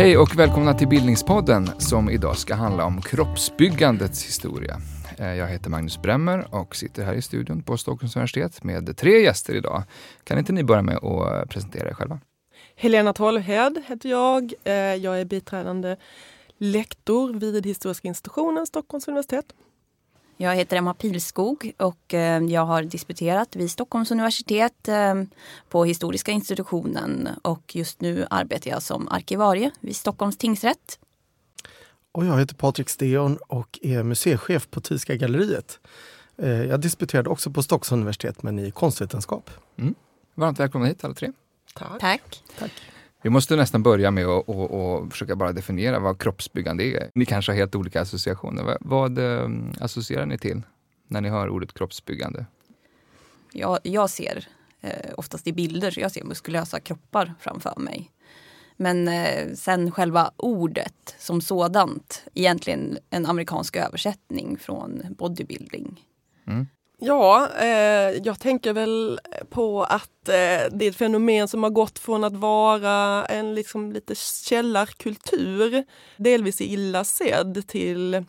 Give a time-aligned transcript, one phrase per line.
[0.00, 4.80] Hej och välkomna till Bildningspodden som idag ska handla om kroppsbyggandets historia.
[5.18, 9.22] Eh, jag heter Magnus Bremmer och sitter här i studion på Stockholms universitet med tre
[9.22, 9.82] gäster idag.
[10.24, 12.20] Kan inte ni börja med att presentera er själva?
[12.76, 14.52] Helena Tolvhed heter jag.
[14.64, 15.96] Eh, jag är biträdande
[16.60, 19.52] lektor vid Historiska institutionen, Stockholms universitet.
[20.36, 25.14] Jag heter Emma Pilskog och eh, jag har disputerat vid Stockholms universitet eh,
[25.68, 30.98] på Historiska institutionen och just nu arbetar jag som arkivarie vid Stockholms tingsrätt.
[32.12, 35.78] Och jag heter Patrik Steon och är museichef på Tyska galleriet.
[36.68, 39.50] Jag disputerade också på Stockholms universitet men i konstvetenskap.
[39.76, 39.94] Mm.
[40.34, 41.32] Varmt välkomna hit alla tre.
[41.74, 42.00] Tack.
[42.00, 42.42] Tack.
[42.58, 42.72] Tack.
[43.22, 47.10] Vi måste nästan börja med att och, och försöka bara definiera vad kroppsbyggande är.
[47.14, 48.62] Ni kanske har helt olika associationer.
[48.62, 50.62] Vad, vad um, associerar ni till
[51.08, 52.46] när ni hör ordet kroppsbyggande?
[53.52, 54.48] Ja, jag ser
[54.80, 58.10] eh, oftast i bilder, så jag ser muskulösa kroppar framför mig.
[58.76, 66.00] Men eh, sen själva ordet som sådant, egentligen en amerikansk översättning från bodybuilding.
[66.46, 66.66] Mm.
[67.02, 69.20] Ja, eh, jag tänker väl
[69.50, 73.92] på att eh, det är ett fenomen som har gått från att vara en liksom
[73.92, 75.84] lite källarkultur,
[76.16, 78.24] delvis illa sedd, till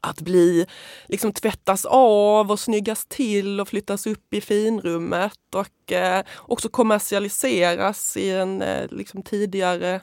[0.00, 0.66] att bli,
[1.06, 8.16] liksom tvättas av och snyggas till och flyttas upp i finrummet och eh, också kommersialiseras
[8.16, 10.00] i en eh, liksom tidigare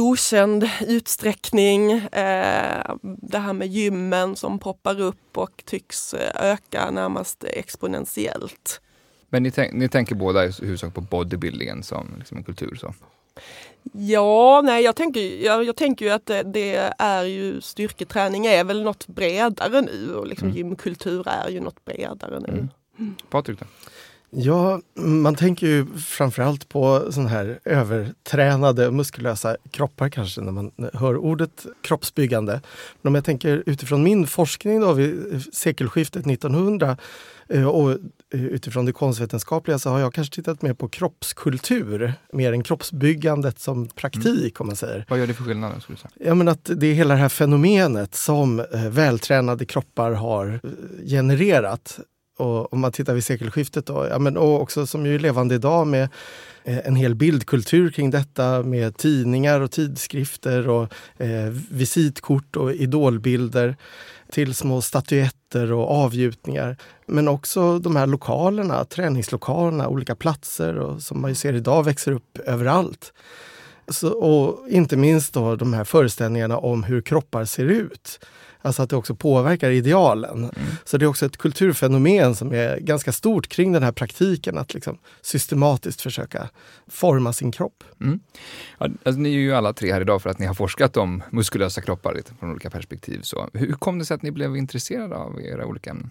[0.00, 1.92] okänd utsträckning.
[1.92, 8.80] Eh, det här med gymmen som poppar upp och tycks eh, öka närmast exponentiellt.
[9.28, 12.74] Men ni, tänk, ni tänker båda i huvudsak på bodybuildingen som liksom en kultur?
[12.80, 12.94] Så.
[13.92, 18.64] Ja, nej jag tänker, jag, jag tänker ju att det, det, är ju styrketräning är
[18.64, 20.56] väl något bredare nu och liksom mm.
[20.56, 22.48] gymkultur är ju något bredare nu.
[22.48, 22.68] Mm.
[22.98, 23.14] Mm.
[23.30, 23.66] Patrik då?
[24.36, 31.16] Ja, man tänker ju framförallt på sådana här övertränade muskulösa kroppar kanske när man hör
[31.16, 32.60] ordet kroppsbyggande.
[33.02, 36.96] Men om jag tänker utifrån min forskning då vid sekelskiftet 1900
[37.48, 37.98] eh, och eh,
[38.44, 43.88] utifrån det konstvetenskapliga så har jag kanske tittat mer på kroppskultur mer än kroppsbyggandet som
[43.88, 44.52] praktik mm.
[44.58, 45.06] om man säger.
[45.08, 45.82] Vad gör det för skillnad?
[45.82, 46.10] Skulle säga?
[46.14, 50.60] Ja, men att det är hela det här fenomenet som eh, vältränade kroppar har
[51.06, 52.00] genererat
[52.36, 55.54] och om man tittar vid sekelskiftet då, ja, men, och också som ju är levande
[55.54, 56.08] idag med
[56.64, 63.76] eh, en hel bildkultur kring detta med tidningar och tidskrifter och eh, visitkort och idolbilder
[64.32, 66.76] till små statyetter och avgjutningar.
[67.06, 72.38] Men också de här lokalerna, träningslokalerna, olika platser och som man ser idag växer upp
[72.38, 73.12] överallt.
[73.88, 78.20] Så, och inte minst då de här föreställningarna om hur kroppar ser ut.
[78.62, 80.38] Alltså att det också påverkar idealen.
[80.38, 80.50] Mm.
[80.84, 84.74] Så det är också ett kulturfenomen som är ganska stort kring den här praktiken att
[84.74, 86.48] liksom systematiskt försöka
[86.88, 87.84] forma sin kropp.
[88.00, 88.20] Mm.
[88.78, 91.22] Ja, alltså, ni är ju alla tre här idag för att ni har forskat om
[91.30, 93.20] muskulösa kroppar lite från olika perspektiv.
[93.22, 96.10] Så hur kom det sig att ni blev intresserade av era olika ämnen?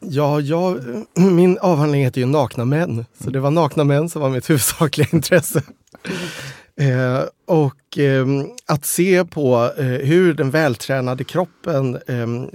[0.00, 0.80] Ja, jag,
[1.14, 5.08] min avhandling heter ju Nakna män, så det var nakna män som var mitt huvudsakliga
[5.12, 5.62] intresse.
[6.76, 8.26] Eh, och eh,
[8.66, 12.50] att se på eh, hur den vältränade kroppen ehm,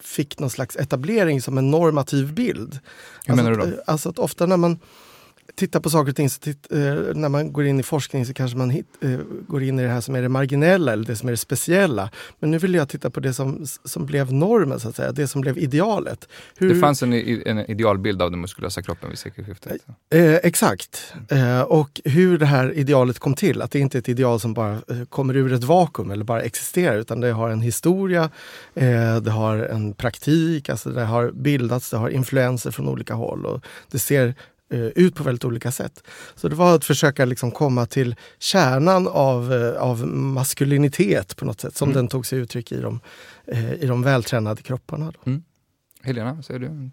[0.00, 2.78] fick någon slags etablering som en normativ bild.
[3.26, 3.76] Hur alltså, menar du då?
[3.76, 4.78] Eh, alltså att ofta när man
[5.54, 6.78] tittar på saker och ting, så titt, eh,
[7.14, 9.18] när man går in i forskning så kanske man hit, eh,
[9.48, 12.10] går in i det här som är det marginella eller det som är det speciella.
[12.40, 15.28] Men nu vill jag titta på det som, som blev normen, så att säga, det
[15.28, 16.28] som blev idealet.
[16.56, 16.74] Hur...
[16.74, 19.72] Det fanns en, en idealbild av den muskulösa kroppen vid sekelskiftet?
[20.10, 21.14] Eh, exakt.
[21.28, 24.54] Eh, och hur det här idealet kom till, att det inte är ett ideal som
[24.54, 28.30] bara eh, kommer ur ett vakuum eller bara existerar, utan det har en historia,
[28.74, 33.46] eh, det har en praktik, alltså det har bildats, det har influenser från olika håll.
[33.46, 34.34] Och det ser Eh,
[34.70, 36.02] ut på väldigt olika sätt.
[36.34, 41.60] Så det var att försöka liksom komma till kärnan av, eh, av maskulinitet på något
[41.60, 41.96] sätt, som mm.
[41.96, 43.00] den tog sig uttryck i de,
[43.46, 45.12] eh, i de vältränade kropparna.
[45.26, 45.42] Mm.
[46.02, 46.90] Helena, vad säger du?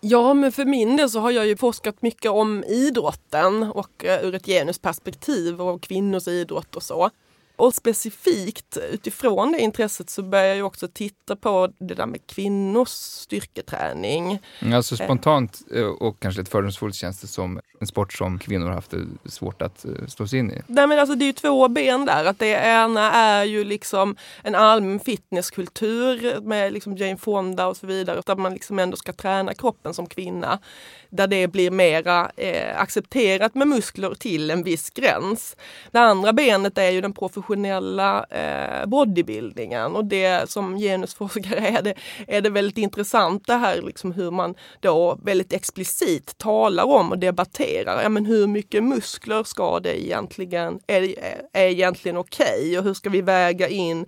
[0.00, 4.34] Ja, men för min del så har jag ju forskat mycket om idrotten och ur
[4.34, 7.10] ett genusperspektiv och kvinnors idrott och så.
[7.56, 12.88] Och specifikt utifrån det intresset så börjar jag också titta på det där med kvinnors
[12.88, 14.38] styrketräning.
[14.74, 18.74] Alltså spontant eh, och kanske lite fördomsfullt känns det som en sport som kvinnor har
[18.74, 20.62] haft svårt att eh, slå sig in i.
[20.66, 22.24] Nej men alltså det är ju två ben där.
[22.24, 27.86] Att det ena är ju liksom en allmän fitnesskultur med liksom Jane Fonda och så
[27.86, 28.22] vidare.
[28.26, 30.58] Där man liksom ändå ska träna kroppen som kvinna
[31.16, 35.56] där det blir mera eh, accepterat med muskler till en viss gräns.
[35.90, 41.82] Det andra benet är ju den professionella professionella eh, bodybuildingen och det som genusforskare är
[41.82, 41.94] det,
[42.28, 47.18] är det väldigt intressant det här liksom hur man då väldigt explicit talar om och
[47.18, 48.02] debatterar.
[48.02, 51.14] Ja, men hur mycket muskler ska det egentligen, är,
[51.52, 52.78] är egentligen okej okay?
[52.78, 54.06] och hur ska vi väga in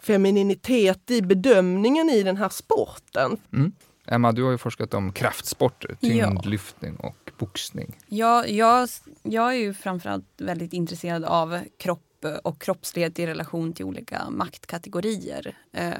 [0.00, 3.36] femininitet i bedömningen i den här sporten?
[3.52, 3.72] Mm.
[4.12, 7.08] Emma, du har ju forskat om kraftsporter, tyngdlyftning ja.
[7.08, 7.96] och boxning.
[8.06, 8.88] Ja, jag,
[9.22, 15.56] jag är ju framförallt väldigt intresserad av kropp och kroppslighet i relation till olika maktkategorier.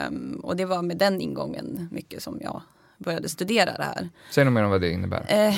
[0.08, 2.62] Um, och det var med den ingången mycket som jag
[2.98, 4.08] började studera det här.
[4.30, 5.48] Säg något mer om vad det innebär.
[5.48, 5.56] Uh,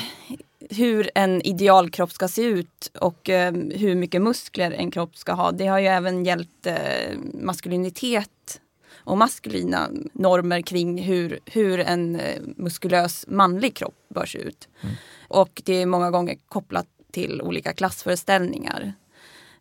[0.71, 3.35] hur en idealkropp ska se ut och uh,
[3.79, 5.53] hur mycket muskler en kropp ska ha.
[5.53, 8.61] Det har ju även gällt uh, maskulinitet
[9.05, 14.69] och maskulina normer kring hur, hur en eh, muskulös manlig kropp bör se ut.
[14.81, 14.95] Mm.
[15.29, 18.95] Och det är många gånger kopplat till olika klassföreställningar.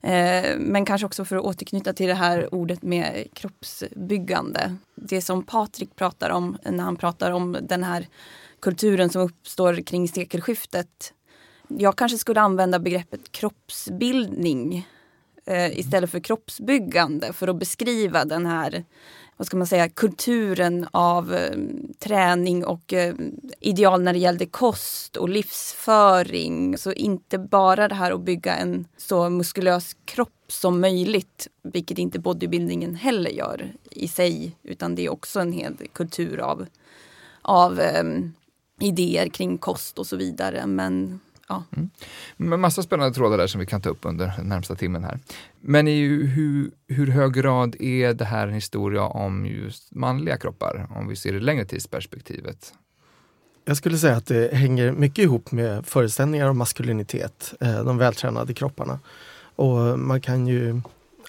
[0.01, 4.75] Eh, men kanske också för att återknyta till det här ordet med kroppsbyggande.
[4.95, 8.07] Det som Patrik pratar om när han pratar om den här
[8.59, 11.13] kulturen som uppstår kring sekelskiftet.
[11.67, 14.88] Jag kanske skulle använda begreppet kroppsbildning
[15.45, 18.85] eh, istället för kroppsbyggande för att beskriva den här
[19.41, 21.57] vad ska man säga, kulturen av eh,
[21.99, 23.15] träning och eh,
[23.59, 26.77] ideal när det gällde kost och livsföring.
[26.77, 32.19] Så inte bara det här att bygga en så muskulös kropp som möjligt, vilket inte
[32.19, 36.65] bodybuildingen heller gör i sig, utan det är också en hel kultur av,
[37.41, 38.03] av eh,
[38.79, 40.67] idéer kring kost och så vidare.
[40.67, 41.19] Men
[41.51, 41.88] ja.
[42.38, 42.62] Mm.
[42.62, 45.19] Massa spännande trådar där som vi kan ta upp under den närmsta timmen här.
[45.62, 50.88] Men i hur, hur hög grad är det här en historia om just manliga kroppar,
[50.95, 52.74] om vi ser det längre tidsperspektivet?
[53.65, 58.53] Jag skulle säga att det hänger mycket ihop med föreställningar om maskulinitet, eh, de vältränade
[58.53, 59.00] kropparna.
[59.56, 60.81] Och man kan ju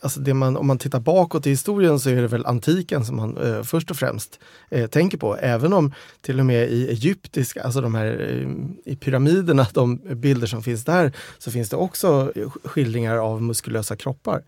[0.03, 3.17] alltså det man, om man tittar bakåt i historien så är det väl antiken som
[3.17, 4.41] man eh, först och främst
[4.71, 5.37] eh, tänker på.
[5.37, 10.47] Även om till och med i egyptiska, alltså de här eh, i pyramiderna, de bilder
[10.47, 12.33] som finns där, så finns det också
[12.65, 14.43] skildringar av muskulösa kroppar.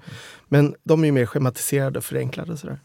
[0.48, 2.56] Men de är mer schematiserade och förenklade.
[2.56, 2.78] Sådär.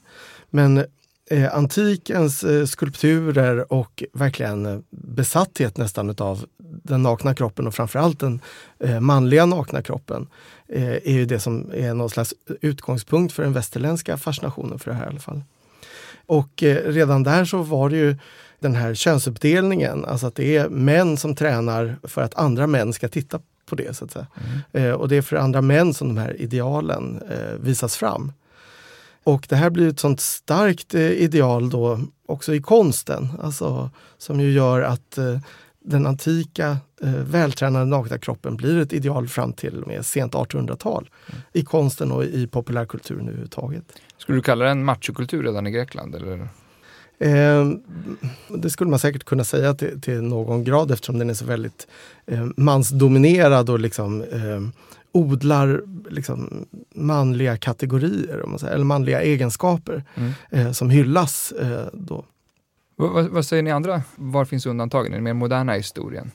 [0.50, 0.86] Men
[1.29, 6.45] eh, antikens eh, skulpturer och verkligen eh, besatthet nästan utav
[6.83, 8.41] den nakna kroppen och framförallt den
[8.79, 10.27] eh, manliga nakna kroppen
[10.67, 14.97] eh, är ju det som är någon slags utgångspunkt för den västerländska fascinationen för det
[14.97, 15.41] här i alla fall.
[16.25, 18.15] Och eh, redan där så var det ju
[18.59, 23.07] den här könsuppdelningen, alltså att det är män som tränar för att andra män ska
[23.07, 23.97] titta på det.
[23.97, 24.27] så att säga.
[24.73, 24.95] Mm.
[24.95, 27.23] och det är för andra män som de här idealen
[27.59, 28.31] visas fram.
[29.24, 34.39] Och det här blir ett sånt starkt eh, ideal då också i konsten, alltså, som
[34.39, 35.39] ju gör att eh,
[35.80, 41.10] den antika eh, vältränade nakna kroppen blir ett ideal fram till och med sent 1800-tal
[41.30, 41.42] mm.
[41.54, 43.83] i konsten och i populärkulturen överhuvudtaget.
[44.18, 46.15] Skulle du kalla det en machokultur redan i Grekland?
[46.15, 46.48] Eller?
[47.19, 47.69] Eh,
[48.57, 51.88] det skulle man säkert kunna säga till, till, någon grad eftersom den är så väldigt
[52.25, 54.62] eh, mansdominerad och liksom eh,
[55.11, 56.65] odlar liksom
[56.95, 60.31] manliga kategorier, om man säger, eller manliga egenskaper mm.
[60.50, 61.51] eh, som hyllas.
[61.51, 62.25] Eh, då.
[62.95, 64.01] Vad, vad, säger ni andra?
[64.15, 66.31] Var finns undantagen i den mer moderna historien?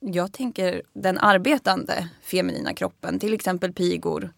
[0.00, 4.30] Jag tänker den arbetande feminina kroppen, till exempel pigor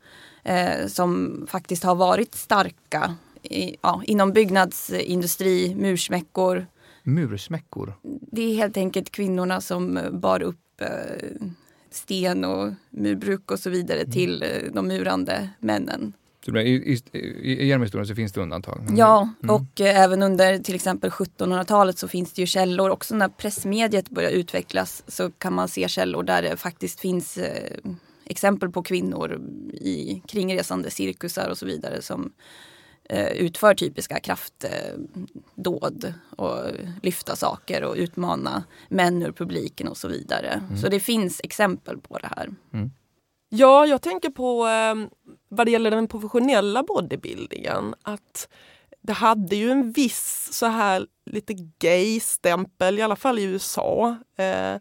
[0.45, 6.67] eh, som faktiskt har varit starka i, ja, inom byggnadsindustri, mursmäckor.
[7.03, 7.95] Mursmäckor?
[8.33, 11.47] Det är helt enkelt kvinnorna som bar upp eh,
[11.93, 14.13] sten och murbruk och så vidare mm.
[14.13, 16.13] till eh, de murande männen.
[16.45, 18.81] Så i, i, i historien så finns det undantag?
[18.81, 18.97] Mm.
[18.97, 19.55] Ja, mm.
[19.55, 22.91] och eh, även under till exempel 1700-talet så finns det ju källor.
[22.91, 27.79] Också när pressmediet börjar utvecklas så kan man se källor där det faktiskt finns eh,
[28.25, 29.41] exempel på kvinnor
[29.73, 32.33] i kringresande cirkusar och så vidare som
[33.35, 36.59] utför typiska kraftdåd och
[37.03, 40.63] lyfta saker och utmana män ur publiken och så vidare.
[40.69, 40.79] Mm.
[40.79, 42.51] Så det finns exempel på det här.
[42.73, 42.91] Mm.
[43.49, 44.95] Ja, jag tänker på eh,
[45.49, 48.49] vad det gäller den professionella bodybuildingen att
[49.03, 54.17] det hade ju en viss så här lite gay-stämpel, i alla fall i USA.
[54.37, 54.77] Eh,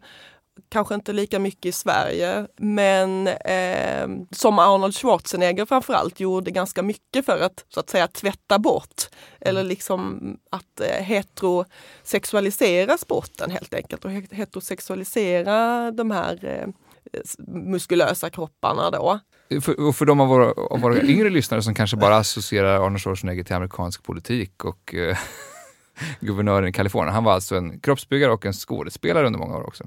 [0.68, 7.26] kanske inte lika mycket i Sverige, men eh, som Arnold Schwarzenegger framförallt gjorde ganska mycket
[7.26, 9.08] för att så att säga tvätta bort
[9.40, 16.68] eller liksom att eh, heterosexualisera sporten helt enkelt och heterosexualisera de här eh,
[17.46, 19.20] muskulösa kropparna då.
[19.60, 23.00] För, och för de av våra, av våra yngre lyssnare som kanske bara associerar Arnold
[23.00, 25.18] Schwarzenegger till amerikansk politik och eh,
[26.20, 27.14] guvernören i Kalifornien.
[27.14, 29.84] Han var alltså en kroppsbyggare och en skådespelare under många år också.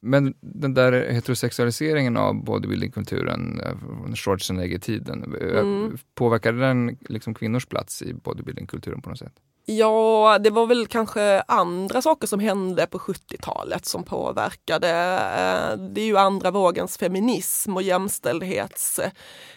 [0.00, 5.98] Men den där heterosexualiseringen av bodybuildingkulturen eh, från Schwarzenegger-tiden, eh, Mm.
[6.14, 9.32] påverkade den liksom kvinnors plats i bodybuildingkulturen på något sätt?
[9.66, 14.88] Ja, det var väl kanske andra saker som hände på 70-talet som påverkade.
[14.88, 19.00] Eh, Det är ju andra vågens feminism och jämställdhets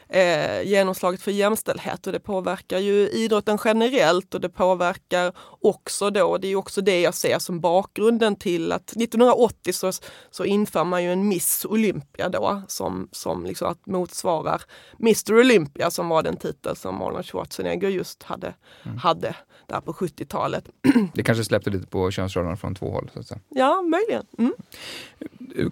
[0.09, 6.37] eh, genomslaget för jämställdhet och det påverkar ju idrotten generellt och det påverkar också då,
[6.37, 9.91] det är ju också det jag ser som bakgrunden till att 1980 så,
[10.31, 14.61] så inför man ju en Miss Olympia då som, som liksom att motsvarar
[14.99, 18.53] Mr Olympia som var den titel som Arnold Schwarzenegger just hade,
[18.99, 19.35] hade
[19.67, 20.69] där på 70-talet.
[21.13, 23.09] Det kanske släppte lite på könsrollerna från två håll.
[23.13, 23.39] Så att säga.
[23.49, 24.25] Ja, möjligen.
[24.37, 24.53] Mm.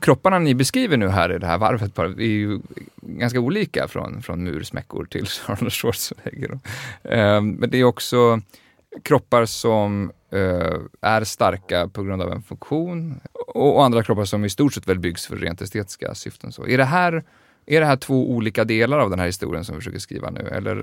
[0.01, 2.60] Kropparna ni beskriver nu här i det här varvet är ju
[3.01, 6.60] ganska olika från, från mursmäckor till Arnold Schwarzenegger.
[7.03, 8.41] Eh, Men det är också
[9.03, 14.46] kroppar som eh, är starka på grund av en funktion och, och andra kroppar som
[14.46, 16.51] i stort sett väl byggs för rent estetiska syften.
[16.51, 17.24] Så är, det här,
[17.65, 20.48] är det här två olika delar av den här historien som vi försöker skriva nu
[20.51, 20.75] eller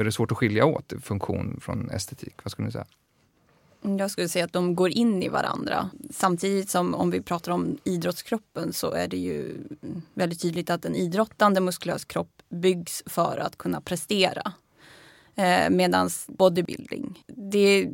[0.00, 2.34] är det svårt att skilja åt funktion från estetik?
[2.42, 2.86] Vad skulle ni säga?
[3.82, 5.90] Jag skulle säga att de går in i varandra.
[6.10, 9.56] Samtidigt som om vi pratar om idrottskroppen så är det ju
[10.14, 14.52] väldigt tydligt att en idrottande muskulös kropp byggs för att kunna prestera.
[15.34, 17.90] Eh, Medan bodybuilding, det,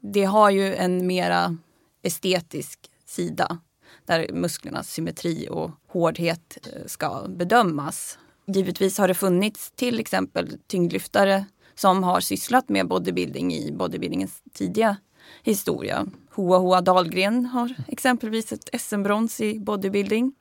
[0.00, 1.56] det har ju en mera
[2.02, 3.58] estetisk sida
[4.04, 8.18] där musklernas symmetri och hårdhet eh, ska bedömas.
[8.46, 11.44] Givetvis har det funnits till exempel tyngdlyftare
[11.76, 14.96] som har sysslat med bodybuilding i bodybuildingens tidiga
[15.42, 16.06] historia.
[16.30, 20.32] Hoa Hoa Dahlgren har exempelvis ett SM-brons i bodybuilding.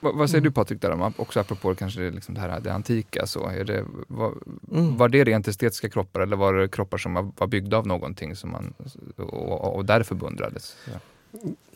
[0.00, 2.72] Vad, vad säger du Patrik där om, också apropå kanske det, liksom det här det
[2.72, 4.34] antika så, är det, var,
[4.72, 4.96] Mm.
[4.96, 8.36] var det rent estetiska kroppar eller var det kroppar som var, var byggda av någonting
[8.36, 8.74] som man,
[9.16, 10.76] och, och därför beundrades?
[10.92, 10.98] Ja.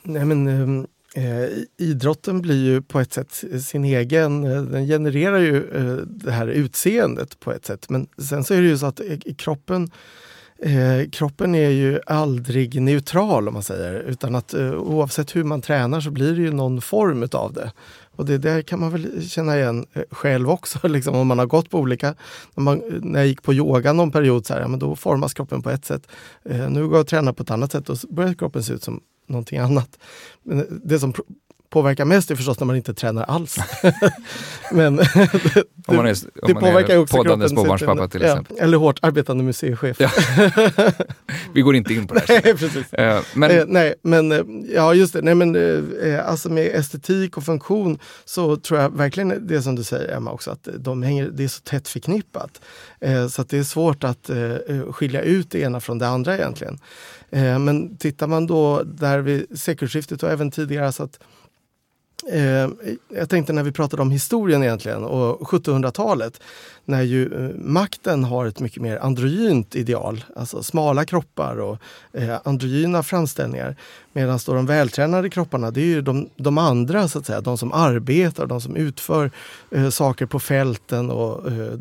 [0.02, 5.38] Nej, men, ehm, eh, idrotten blir ju på ett sätt sin egen, eh, den genererar
[5.38, 7.90] ju eh, det här utseendet på ett sätt.
[7.90, 9.90] Men sen så är det ju så att eh, kroppen
[10.58, 15.62] Eh, kroppen är ju aldrig neutral om man säger, utan att eh, oavsett hur man
[15.62, 17.72] tränar så blir det ju någon form utav det.
[18.16, 21.46] Och det där kan man väl känna igen eh, själv också, liksom, om man har
[21.46, 22.14] gått på olika...
[22.54, 24.96] När, man, eh, när jag gick på yoga någon period, så här, ja, men då
[24.96, 26.08] formas kroppen på ett sätt.
[26.44, 28.82] Eh, nu går jag och tränar på ett annat sätt och börjar kroppen se ut
[28.82, 29.98] som någonting annat.
[30.42, 31.12] Men det som
[31.76, 33.58] påverkar mest är förstås när man inte tränar alls.
[34.72, 34.98] men
[35.86, 38.56] Om man är, om det man påverkar är också poddande småbarnspappa till ja, exempel.
[38.60, 40.00] Eller hårt arbetande museichef.
[40.00, 40.10] Ja.
[41.54, 42.40] Vi går inte in på det här.
[42.44, 42.92] Nej, precis.
[42.92, 44.40] Eh, Men, eh, nej, men eh,
[44.74, 45.22] ja just det.
[45.22, 49.84] Nej, men, eh, alltså med estetik och funktion så tror jag verkligen det som du
[49.84, 52.60] säger Emma också, att de hänger, det är så tätt förknippat.
[53.30, 54.30] Så att det är svårt att
[54.90, 56.78] skilja ut det ena från det andra egentligen.
[57.30, 61.18] Men tittar man då där vid sekelskiftet och även tidigare så att
[62.32, 62.68] Eh,
[63.08, 66.40] jag tänkte när vi pratade om historien egentligen och 1700-talet
[66.84, 71.78] när ju eh, makten har ett mycket mer androgynt ideal, alltså smala kroppar och
[72.12, 73.76] eh, androgyna framställningar.
[74.12, 77.58] Medan då de vältränade kropparna, det är ju de, de andra så att säga, de
[77.58, 79.30] som arbetar, de som utför
[79.70, 81.78] eh, saker på fälten och eh,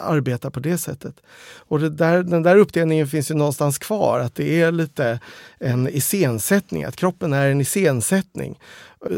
[0.00, 1.14] arbetar på det sättet.
[1.56, 5.20] Och det där, den där uppdelningen finns ju någonstans kvar, att det är lite
[5.58, 8.58] en iscensättning, att kroppen är en iscensättning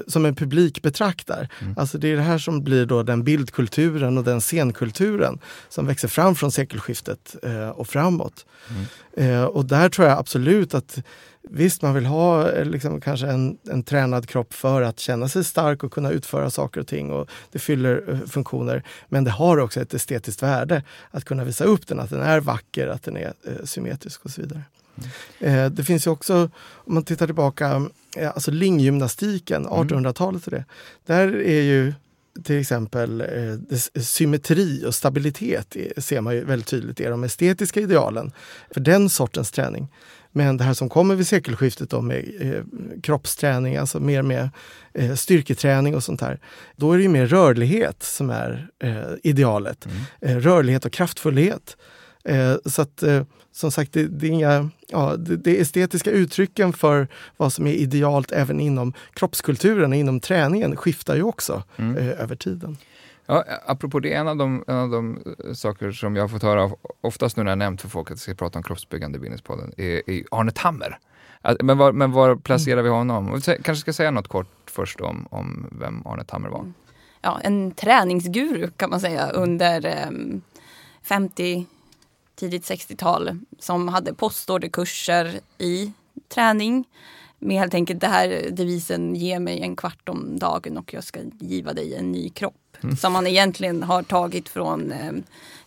[0.07, 1.49] som en publik betraktar.
[1.77, 6.09] Alltså det är det här som blir då den bildkulturen och den scenkulturen som växer
[6.09, 8.47] fram från sekelskiftet eh, och framåt.
[9.17, 10.99] Eh, och där tror jag absolut att
[11.51, 15.45] Visst, man vill ha eh, liksom, kanske en, en tränad kropp för att känna sig
[15.45, 17.13] stark och kunna utföra saker och ting.
[17.13, 18.83] och Det fyller eh, funktioner.
[19.09, 22.41] Men det har också ett estetiskt värde att kunna visa upp den, att den är
[22.41, 24.63] vacker, att den är eh, symmetrisk och så vidare.
[25.41, 30.65] Eh, det finns ju också, om man tittar tillbaka, eh, alltså linggymnastiken, 1800-talet och det.
[31.07, 31.95] Där är ju
[32.45, 38.33] till exempel eh, symmetri och stabilitet ser man ju väldigt tydligt är de estetiska idealen
[38.71, 39.89] för den sortens träning.
[40.33, 42.63] Men det här som kommer vid sekelskiftet då med eh,
[43.03, 44.51] kroppsträning, alltså mer med
[44.95, 46.41] eh, styrketräning och sånt här.
[46.77, 49.89] Då är det ju mer rörlighet som är eh, idealet.
[50.21, 51.77] Eh, rörlighet och kraftfullhet.
[52.25, 53.23] Eh, så att eh,
[53.53, 57.73] som sagt, det, det är inga, ja, det, det estetiska uttrycken för vad som är
[57.73, 61.97] idealt även inom kroppskulturen, inom träningen, skiftar ju också Mm.
[61.97, 62.77] eh, över tiden.
[63.27, 66.43] Ja, apropå det, en av, de, en av de eh, saker som jag har fått
[66.43, 66.71] höra
[67.01, 69.73] oftast nu när jag nämnt för folk att jag ska prata om kroppsbyggande i Bildningspodden
[69.77, 70.99] är, är Arne Tammer.
[71.63, 73.33] Men var, men var placerar vi honom?
[73.35, 76.73] Vi kanske ska säga något kort först om, om vem Arne Tammer var.
[77.23, 80.41] ja, en träningsguru kan man säga under ehm,
[81.03, 81.67] 50,
[82.39, 85.93] tidigt 60-tal som hade postorderkurser i
[86.29, 86.85] träning.
[87.39, 91.21] med helt enkelt det här devisen ge mig en kvart om dagen och jag ska
[91.41, 92.55] giva dig en ny kropp.
[92.83, 92.97] Mm.
[92.97, 95.13] Som man egentligen har tagit från eh,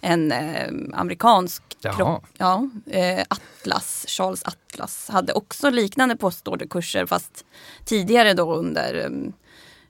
[0.01, 1.95] en eh, amerikansk Jaha.
[1.95, 2.25] kropp.
[2.37, 7.45] Ja, eh, Atlas, Charles Atlas hade också liknande postorderkurser fast
[7.85, 9.31] tidigare då under eh,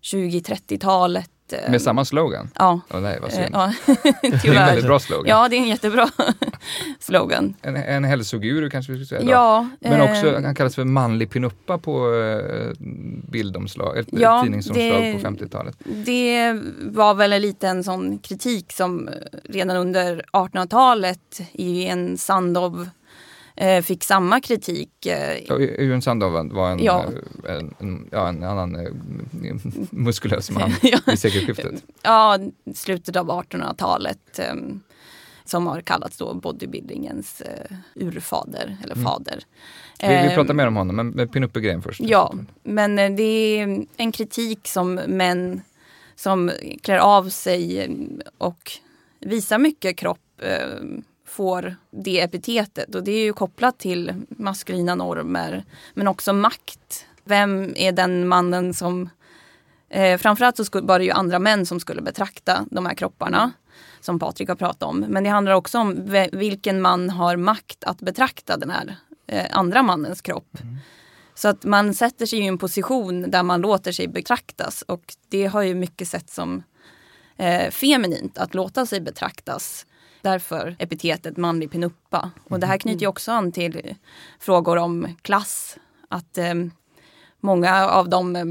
[0.02, 1.32] 20-30-talet.
[1.54, 2.50] Eh, Med samma slogan?
[2.56, 2.80] Ja.
[2.94, 3.50] Åh nej, vad Eh, synd.
[3.54, 3.74] ja,
[4.22, 5.26] det är en väldigt bra slogan.
[5.28, 6.10] Ja, det är en jättebra
[7.00, 7.54] slogan.
[7.62, 9.22] En, en hälsoguru kanske vi skulle säga.
[9.22, 9.32] då.
[9.32, 12.72] Ja, Men eh, också, han kallas för manlig pinuppa på eh,
[13.32, 15.76] bildomslag, ett Ja, tidningsomslag det- på 50-talet.
[15.86, 19.10] Det var väl en liten sån kritik som
[19.44, 22.90] redan under 1800-talet i en Sandov
[23.84, 25.06] fick samma kritik.
[25.06, 27.06] Eh, Jon Sandow var- en, Ja.
[27.48, 28.92] eh, en, en, ja, en annan eh,
[29.92, 31.00] muskulös man Ja.
[31.14, 31.84] i sekelskiftet.
[32.02, 32.40] ja,
[32.76, 34.40] slutet av 1800-talet.
[34.40, 34.54] Eh,
[35.46, 39.06] som har kallats då bodybuildingens eh, urfader eller Mm.
[39.06, 39.40] fader.
[40.02, 42.00] Vi, vi Eh, pratar mer om honom, men pinuppe-grejen först.
[42.04, 43.24] Ja, men eh, det
[43.60, 45.62] är en kritik som män
[46.16, 46.52] som
[46.84, 47.90] klär av sig eh,
[48.38, 48.72] och
[49.20, 50.68] visar mycket kropp eh,
[51.32, 52.96] får det epitetet.
[52.96, 57.06] Och det är ju kopplat till maskulina normer men också makt.
[57.24, 59.10] Vem är den mannen som...
[59.90, 63.52] Eh, framförallt så skulle, var det ju andra män som skulle betrakta de här kropparna
[64.02, 65.00] som Patrik har pratat om.
[65.00, 68.96] Men det handlar också om vilken man har makt att betrakta den här
[69.28, 70.58] eh, andra mannens kropp.
[71.36, 75.46] Så att man sätter sig i en position där man låter sig betraktas och det
[75.46, 76.64] har ju mycket sett som
[77.38, 79.86] eh, feminint att låta sig betraktas.
[80.22, 82.32] Därför epitetet manlig pinuppa.
[82.44, 83.96] Och det här knyter ju också an till
[84.40, 85.78] frågor om klass.
[86.08, 86.54] Att eh,
[87.40, 88.46] många av de eh,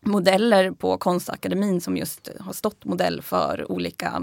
[0.00, 4.22] modeller på Konstakademin som just har stått modell för olika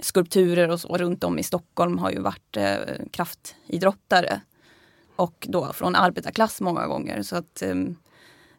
[0.00, 2.76] skulpturer och så runt om i Stockholm har ju varit eh,
[3.10, 4.40] kraftidrottare.
[5.16, 7.22] Och då från arbetarklass många gånger.
[7.22, 7.74] Så att eh,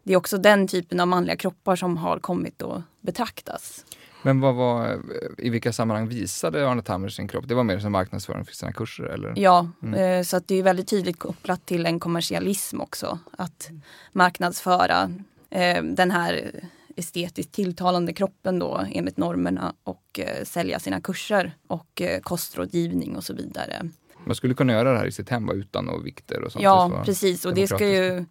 [0.02, 3.84] det är också den typen av manliga kroppar som har kommit att betraktas.
[4.22, 5.00] Men vad var,
[5.38, 7.48] i vilka sammanhang visade Arne Tammer sin kropp?
[7.48, 9.32] Det var mer som marknadsföring för sina kurser eller?
[9.36, 10.18] Ja, Mm.
[10.18, 13.18] eh, så att det är väldigt tydligt kopplat till en kommersialism också.
[13.38, 13.70] Att
[14.12, 15.10] marknadsföra
[15.50, 16.60] eh, den här
[16.96, 23.24] estetiskt tilltalande kroppen då enligt normerna och eh, sälja sina kurser och eh, kostrådgivning och
[23.24, 23.88] så vidare.
[24.24, 26.62] Man skulle kunna göra det här i sitt hem utan och vikter och sånt.
[26.62, 27.44] Ja, precis.
[27.44, 28.24] Och det ska ju,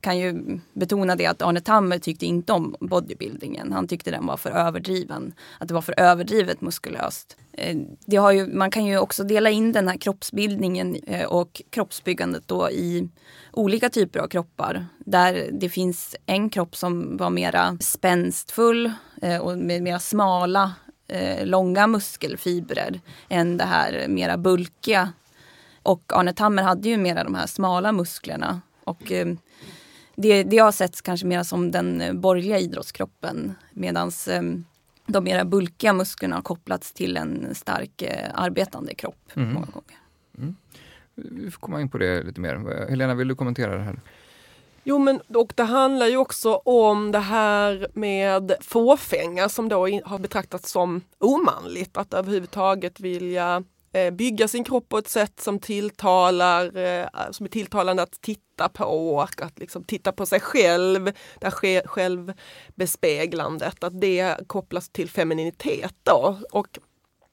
[0.00, 3.72] kan ju betona det att Arne Tammer tyckte inte om bodybuildingen.
[3.72, 5.34] Han tyckte den var för överdriven.
[5.58, 7.36] Att det var för överdrivet muskulöst.
[7.52, 7.76] Eh,
[8.06, 12.48] Det har ju, man kan ju också dela in den här kroppsbildningen eh, och kroppsbyggandet
[12.48, 13.08] då i
[13.52, 14.86] olika typer av kroppar.
[14.98, 20.72] Där det finns en kropp som var mera spänstfull eh, och med mera smala,
[21.42, 25.12] långa muskelfibrer än det här mera bulkiga
[25.84, 28.60] och Arne Tammer hade ju mera de här smala musklerna.
[28.84, 29.26] Och eh,
[30.16, 33.54] det, det har setts kanske mer som den eh, borgerliga idrottskroppen.
[33.72, 34.42] Medan eh,
[35.06, 39.30] de mera bulkiga musklerna har kopplats till en stark eh, arbetande kropp.
[39.34, 39.52] Mhm.
[39.52, 39.98] Många gånger.
[41.14, 42.86] Vi får komma in på det lite mer.
[42.88, 44.00] Helena, vill du kommentera det här?
[44.84, 50.18] Jo, men och det handlar ju också om det här med fåfänga som då har
[50.18, 51.96] betraktats som omanligt.
[51.96, 57.50] Att överhuvudtaget vilja Eh, bygga sin kropp på ett sätt som tilltalar, eh, som är
[57.50, 61.04] tilltalande att titta på och att liksom titta på sig själv,
[61.40, 66.38] det här självbespeglandet, att det kopplas till femininitet då.
[66.52, 66.78] Och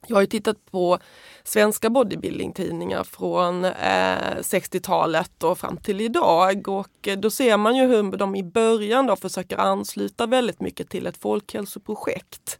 [0.06, 0.98] jag har ju tittat på
[1.44, 7.86] svenska bodybuilding-tidningar från eh, 60-talet och fram till idag och eh, då ser man ju
[7.86, 12.58] hur de i början då försöker ansluta väldigt mycket till ett folkhälsoprojekt.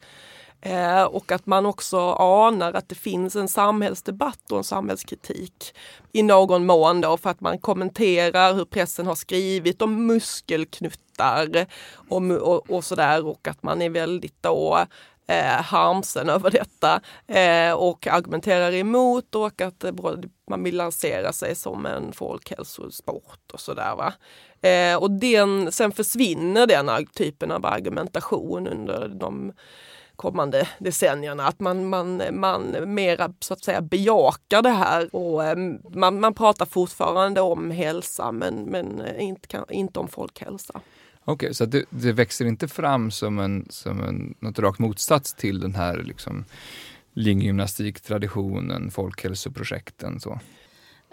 [0.64, 5.74] Eh, och att man också anar att det finns en samhällsdebatt och en samhällskritik
[6.12, 11.66] i någon mån då för att man kommenterar hur pressen har skrivit om muskelknuttar
[12.08, 14.86] och, och, och sådär och att man är väldigt då
[15.26, 19.92] eh, harmsen över detta eh, och argumenterar emot och att eh,
[20.50, 24.12] man vill lansera sig som en folkhälsosport och sådär.
[24.60, 29.52] Eh, och den, sen försvinner den typen av argumentation under de
[30.22, 31.46] kommande decennierna.
[31.46, 35.56] Att man, man, man mera så att säga bejakar det här och eh,
[35.94, 40.80] man, man pratar fortfarande om hälsa men, men inte, kan- inte om folkhälsa.
[41.24, 45.34] Okej, så att det, det växer inte fram som en, som en något rakt motsats
[45.34, 46.44] till den här liksom,
[47.14, 50.40] linggymnastiktraditionen, folkhälsoprojekten så?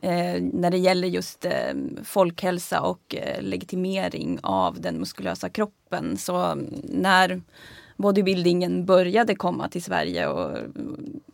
[0.02, 6.17] Eh, när det gäller just eh, folkhälsa och eh, legitimering av den muskulösa kroppen.
[6.17, 7.41] Så mm, när
[7.99, 10.57] bodybuildingen började komma till Sverige och,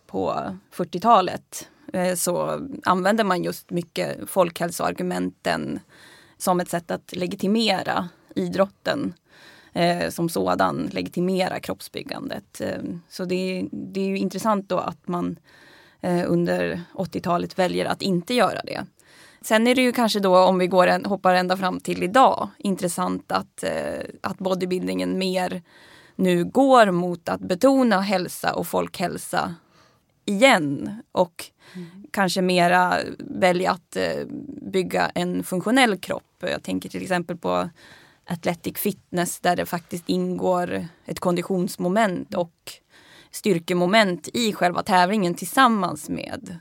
[0.07, 5.79] på 40-talet eh, så använde man just mycket folkhälsoargumenten
[6.37, 9.13] som ett sätt att legitimera idrotten
[9.73, 12.61] eh, som sådan, legitimera kroppsbyggandet.
[12.61, 15.39] Eh, så det, det är ju intressant då att man
[16.01, 18.85] eh, under 80-talet väljer att inte göra det.
[19.41, 22.49] Sen är det ju kanske då, om vi går en, hoppar ända fram till idag,
[22.57, 25.61] intressant att, eh, att bodybuildingen mer
[26.15, 29.55] nu går mot att betona hälsa och folkhälsa
[30.25, 31.01] igen.
[31.11, 31.87] Och mm.
[32.11, 34.25] kanske mera välja att eh,
[34.71, 36.23] bygga en funktionell kropp.
[36.39, 37.69] Jag tänker till exempel på
[38.25, 42.71] Athletic fitness där det faktiskt ingår ett konditionsmoment och
[43.31, 46.57] styrkemoment i själva tävlingen tillsammans med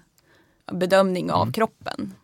[0.73, 1.53] bedömning av mm.
[1.53, 2.15] kroppen.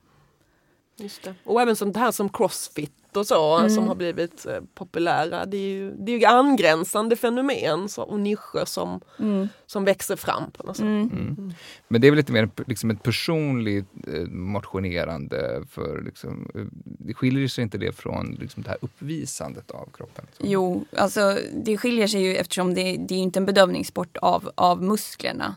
[1.01, 1.35] Just det.
[1.45, 3.71] Och även sånt här som crossfit och så mm.
[3.71, 5.47] som har blivit eh, populära.
[5.47, 9.49] Det är ju, det är ju angränsande fenomen så, och nischer som, mm.
[9.67, 10.85] som växer fram på något sätt.
[10.85, 11.03] Mm.
[11.03, 11.35] mm.
[11.39, 11.53] mm.
[11.89, 17.15] Men det är väl lite mer liksom ett personligt eh, motionerande för liksom, eh, det
[17.15, 20.27] skiljer sig inte det från liksom, det här uppvisandet av kroppen?
[20.33, 20.43] Så.
[20.47, 24.83] Jo, alltså det skiljer sig ju eftersom det, det är inte en bedömningssport av, av
[24.83, 25.55] musklerna.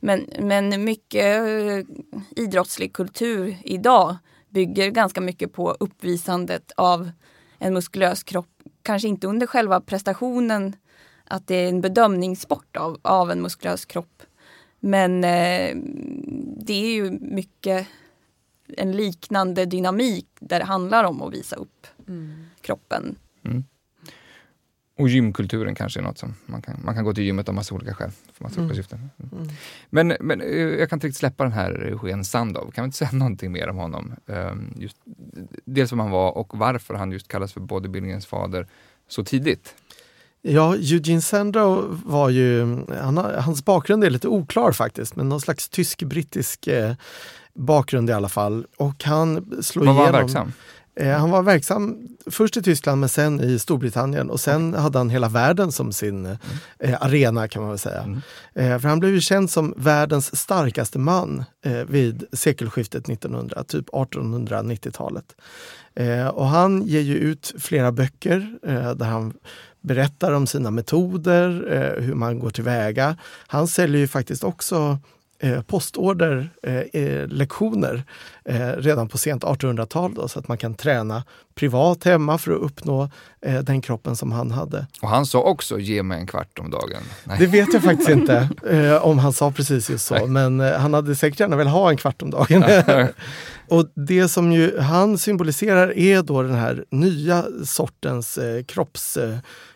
[0.00, 1.84] Men, men mycket eh,
[2.36, 4.16] idrottslig kultur idag
[4.50, 7.10] bygger ganska mycket på uppvisandet av
[7.58, 8.62] en muskulös kropp.
[8.82, 10.76] Kanske inte under själva prestationen,
[11.24, 14.22] att det är en bedömningssport av, av en muskulös kropp.
[14.80, 15.76] Men eh,
[16.56, 17.86] det är ju mycket
[18.76, 22.46] en liknande dynamik där det handlar om att visa upp mm.
[22.60, 23.16] kroppen.
[23.44, 23.64] Mm.
[25.00, 27.74] Och gymkulturen kanske är något som man kan, man kan gå till gymmet av massa
[27.74, 28.10] olika skäl.
[28.32, 29.10] För massa olika mm.
[29.32, 29.48] mm.
[29.90, 32.70] Men, men eh, jag kan inte riktigt släppa den här Eugen Sandow.
[32.70, 34.14] Kan vi inte säga någonting mer om honom?
[34.26, 34.96] Um, just,
[35.64, 38.66] dels vem han var och varför han just kallas för bodybuildingens fader
[39.08, 39.74] så tidigt.
[40.42, 45.68] Ja, Eugene Sandow var ju, han, hans bakgrund är lite oklar faktiskt, men någon slags
[45.68, 46.94] tysk-brittisk eh,
[47.54, 48.66] bakgrund i alla fall.
[48.76, 50.52] Och han slår Var var han verksam?
[51.00, 55.10] Eh, han var verksam först i Tyskland men sen i Storbritannien och sen hade han
[55.10, 56.38] hela världen som sin mm.
[56.78, 58.02] eh, arena kan man väl säga.
[58.02, 58.20] Mm.
[58.54, 63.88] Eh, för han blev ju känd som världens starkaste man eh, vid sekelskiftet 1900, typ
[63.88, 65.36] 1890-talet.
[65.94, 69.32] Eh, och han ger ju ut flera böcker eh, där han
[69.80, 73.16] berättar om sina metoder, hur man går tillväga.
[73.46, 74.98] Han säljer ju faktiskt också
[75.42, 78.02] eh, postorderlektioner
[78.44, 81.24] eh, eh, redan på sent 1800-tal så att man kan träna
[81.54, 83.10] privat hemma för att uppnå
[83.62, 84.86] den kroppen som han hade.
[85.02, 87.02] Och han sa också ge mig en kvart om dagen?
[87.24, 87.38] Nej.
[87.38, 88.48] Det vet jag faktiskt inte
[89.02, 90.26] om han sa precis just så, Nej.
[90.26, 92.64] men han hade säkert gärna velat ha en kvart om dagen.
[93.68, 99.18] Och det som ju han symboliserar är då den här nya sortens kropps,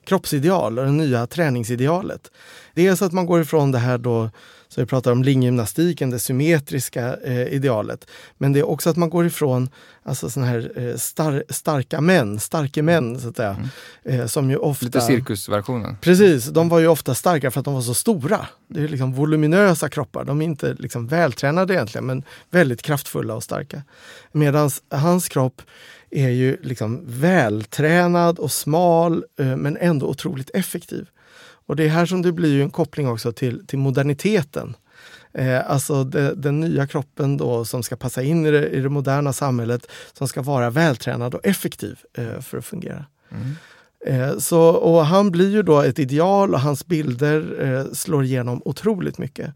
[0.07, 2.31] kroppsideal och det nya träningsidealet.
[2.75, 4.31] Dels att man går ifrån det här då
[4.75, 8.07] så vi pratar om linggymnastiken, det symmetriska eh, idealet.
[8.39, 9.69] Men det är också att man går ifrån
[10.03, 13.57] alltså såna här eh, star starka män, starka män så att säga.
[14.05, 14.21] Mm.
[14.21, 14.85] Eh, som ju ofta...
[14.87, 15.97] Lite cirkusversionen.
[16.01, 18.47] Precis, de var ju ofta starka för att de var så stora.
[18.69, 23.43] Det är liksom voluminösa kroppar, de är inte liksom vältränade egentligen men väldigt kraftfulla och
[23.43, 23.83] starka.
[24.33, 25.63] Medan hans kropp
[26.11, 31.07] är ju liksom vältränad och smal eh, men ändå otroligt effektiv.
[31.67, 34.77] Och det är här som det blir en koppling också till, till moderniteten.
[35.35, 38.89] Eh, alltså det, den nya kroppen då som ska passa in i det, i det
[38.89, 43.07] moderna samhället, som ska vara vältränad och effektiv eh, för att fungera.
[43.31, 43.57] Mm.
[44.07, 48.63] Eh, så, och han blir ju då ett ideal och hans bilder eh, slår igenom
[48.65, 49.55] otroligt mycket.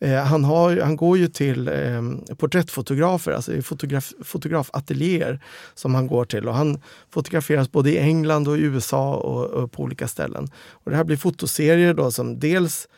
[0.00, 5.40] Eh, han, har, han går ju till eh, porträttfotografer, alltså fotograf, fotografateljéer
[5.74, 9.72] som han går till och han fotograferas både i England och i USA och, och
[9.72, 10.48] på olika ställen.
[10.70, 12.88] Och det här blir fotoserier då som dels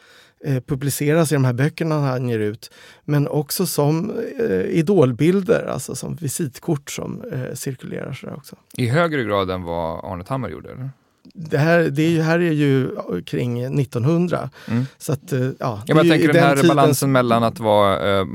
[0.45, 2.71] Eh, publiceras i de här böckerna han ger ut,
[3.05, 8.13] men också som eh, idolbilder, alltså som visitkort som eh, cirkulerar.
[8.13, 8.57] Sådär också.
[8.77, 10.73] I högre grad än vad Arne Tammer gjorde?
[10.73, 10.91] Eller?
[11.35, 12.91] Det här, det här är ju
[13.27, 14.51] kring 1900.
[14.69, 14.87] Mm.
[14.99, 16.69] Så att, ja, ja, jag tänker den här tidens...
[16.69, 18.27] balansen mellan att vara, eh,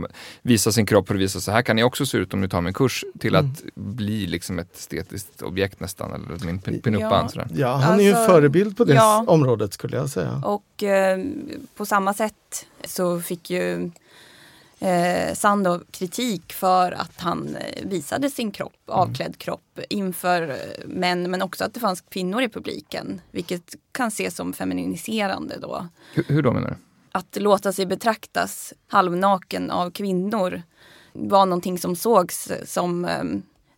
[0.42, 2.62] visa sin kropp och visa så här kan ni också se ut om ni tar
[2.62, 3.52] min kurs till mm.
[3.52, 7.30] att bli liksom ett estetiskt objekt nästan, eller min pinupan.
[7.34, 7.46] Ja.
[7.56, 9.24] ja, han alltså, är ju en alltså, förebild på det ja.
[9.28, 10.42] området skulle jag säga.
[10.46, 11.20] Och eh,
[11.76, 13.92] på samma sätt så fick ju
[14.80, 19.00] eh, Sando kritik för att han eh, visade sin kropp, mm.
[19.00, 23.22] avklädd kropp inför eh, män men också att det fanns kvinnor i publiken.
[23.32, 25.88] Vilket kan ses som feminiserande då.
[26.14, 26.76] Hur, hur då menar du?
[27.12, 30.62] Att låta sig betraktas halvnaken av kvinnor
[31.14, 33.24] var någonting som sågs som eh,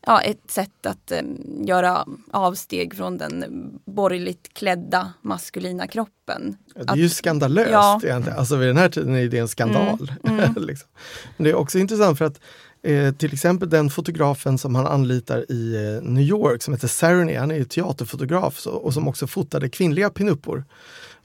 [0.09, 1.21] ja, ett sätt att eh,
[1.65, 3.45] göra avsteg från den
[3.85, 6.57] borgerligt klädda maskulina kroppen.
[6.75, 8.01] Det är ju skandalöst ja.
[8.03, 8.39] egentligen.
[8.39, 10.11] Alltså vid den här tiden är det en skandal.
[10.23, 10.53] Mm, mm.
[10.57, 10.89] liksom.
[11.37, 12.39] Men det är också intressant för att
[12.83, 17.35] Eh, till exempel den fotografen som han anlitar i eh, New York som heter Sarony,
[17.35, 20.65] han är teaterfotograf så, och som också fotade kvinnliga pinuppor.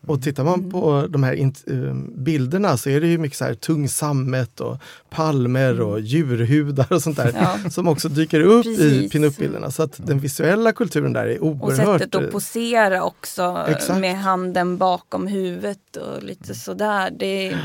[0.07, 3.55] Och tittar man på de här uh, bilderna så är det ju mycket så här
[3.55, 4.79] tung sammet och
[5.11, 7.71] palmer och djurhudar och sånt där ja.
[7.71, 8.93] som också dyker upp Precis.
[8.93, 9.71] i pinup-bilderna.
[9.71, 11.89] Så att den visuella kulturen där är oerhört...
[11.89, 14.01] Och sättet att posera också exakt.
[14.01, 17.11] med handen bakom huvudet och lite sådär.
[17.19, 17.57] Det.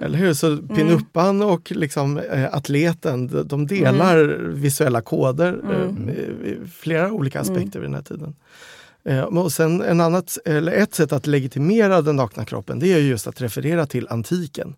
[0.00, 0.68] Eller hur, så mm.
[0.68, 4.60] pinuppan och liksom, äh, atleten de delar mm.
[4.60, 6.08] visuella koder mm.
[6.08, 7.80] i flera olika aspekter mm.
[7.80, 8.34] vid den här tiden.
[9.06, 12.98] Eh, och sen en annat, eller ett sätt att legitimera den nakna kroppen det är
[12.98, 14.74] just att referera till antiken.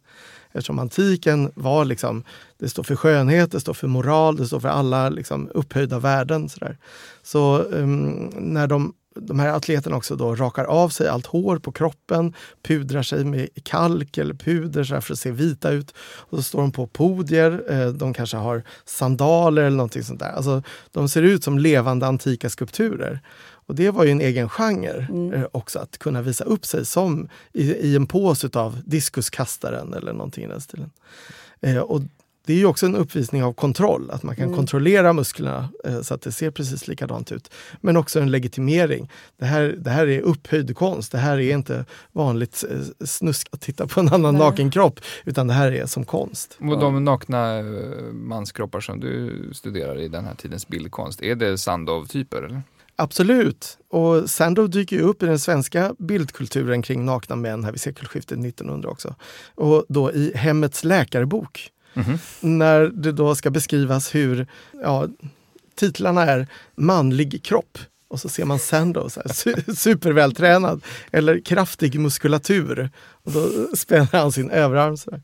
[0.53, 2.25] Eftersom antiken var liksom,
[2.59, 6.49] det står för skönhet, det står för moral, det står för alla liksom upphöjda värden.
[6.49, 6.79] Så, där.
[7.23, 11.73] så um, när de, de här atleterna också då rakar av sig allt hår på
[11.73, 15.95] kroppen, pudrar sig med kalk eller puder så för att se vita ut.
[16.01, 20.33] Och så står de på podier, eh, de kanske har sandaler eller någonting sånt där.
[20.33, 23.21] Alltså, de ser ut som levande antika skulpturer.
[23.69, 25.33] Och det var ju en egen genre mm.
[25.33, 30.13] eh, också, att kunna visa upp sig som i, i en påse av diskuskastaren eller
[30.13, 30.91] någonting i den stilen.
[31.61, 32.03] Eh, och
[32.49, 34.57] det är ju också en uppvisning av kontroll, att man kan mm.
[34.57, 37.51] kontrollera musklerna eh, så att det ser precis likadant ut.
[37.81, 39.11] Men också en legitimering.
[39.39, 43.61] Det här, det här är upphöjd konst, det här är inte vanligt eh, snusk att
[43.61, 44.43] titta på en annan Nej.
[44.43, 46.59] naken kropp, utan det här är som konst.
[46.61, 47.65] Och de nakna eh,
[48.13, 52.63] manskroppar som du studerar i den här tidens bildkonst, är det Sandow-typer?
[52.97, 53.79] Absolut.
[53.91, 58.39] Och Sandow dyker ju upp i den svenska bildkulturen kring nakna män här vid sekelskiftet
[58.39, 59.15] 1900 också.
[59.55, 61.73] Och då i Hemmets läkarbok.
[61.99, 62.19] Mm -hmm.
[62.41, 64.47] När det då ska beskrivas hur,
[64.83, 65.09] ja,
[65.75, 72.91] titlarna är Manlig kropp och så ser man Sandow, så här, supervältränad, eller kraftig muskulatur.
[72.99, 74.97] Och då spänner han sin överarm.
[74.97, 75.23] Så här.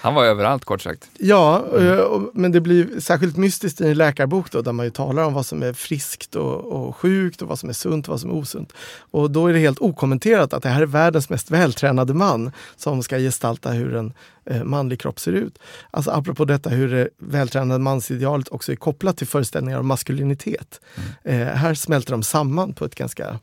[0.00, 1.10] Han var överallt kort sagt.
[1.18, 2.30] Ja, mm.
[2.34, 5.46] men det blir särskilt mystiskt i en läkarbok då, där man ju talar om vad
[5.46, 8.34] som är friskt och, och sjukt och vad som är sunt och vad som är
[8.34, 8.72] osunt.
[9.10, 13.02] Och då är det helt okommenterat att det här är världens mest vältränade man som
[13.02, 14.12] ska gestalta hur en
[14.44, 15.58] eh, manlig kropp ser ut.
[15.90, 20.80] Alltså apropå detta hur det vältränade mansidealet också är kopplat till föreställningar om maskulinitet.
[21.24, 21.48] Mm.
[21.48, 23.38] Eh, här smälter de samman på ett ganska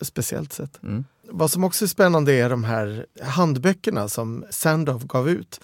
[0.00, 0.78] speciellt sätt.
[0.82, 1.04] Mm.
[1.30, 5.60] Vad som också är spännande är de här handböckerna som Sandow gav ut.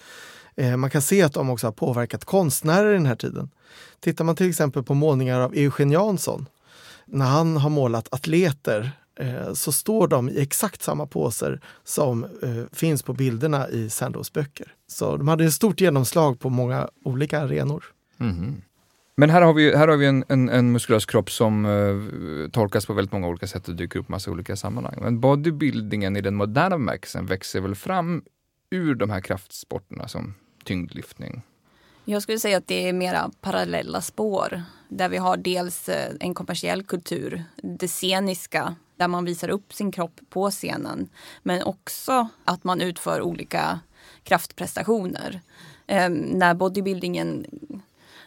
[0.57, 3.51] Eh, man kan se att de också har påverkat konstnärer i den här tiden.
[4.01, 6.47] Tittar man till exempel på målningar av Eugen Jansson,
[7.07, 12.65] när han har målat atleter eh, så står de i exakt samma poser som eh,
[12.73, 14.75] finns på bilderna i Sandows böcker.
[14.87, 17.85] Så de hade ett stort genomslag på många olika arenor.
[18.21, 18.63] Mm.
[19.17, 22.87] Men här har vi, här har vi en, en, en muskulös kropp som uh, tolkas
[22.87, 24.99] på väldigt många olika sätt och dyker upp i massa olika sammanhang.
[25.01, 28.23] Men bodybuildingen i den moderna bemärkelsen växer väl fram
[28.71, 31.43] ur de här kraftsporterna som tyngdlyftning?
[32.05, 36.35] Jag skulle säga att det är mera parallella spår där vi har dels eh, en
[36.35, 41.09] kommersiell kultur, det sceniska, där man visar upp sin kropp på scenen,
[41.43, 43.81] men också att man utför olika
[44.23, 45.41] kraftprestationer.
[45.87, 47.47] Eh, när bodybuildingen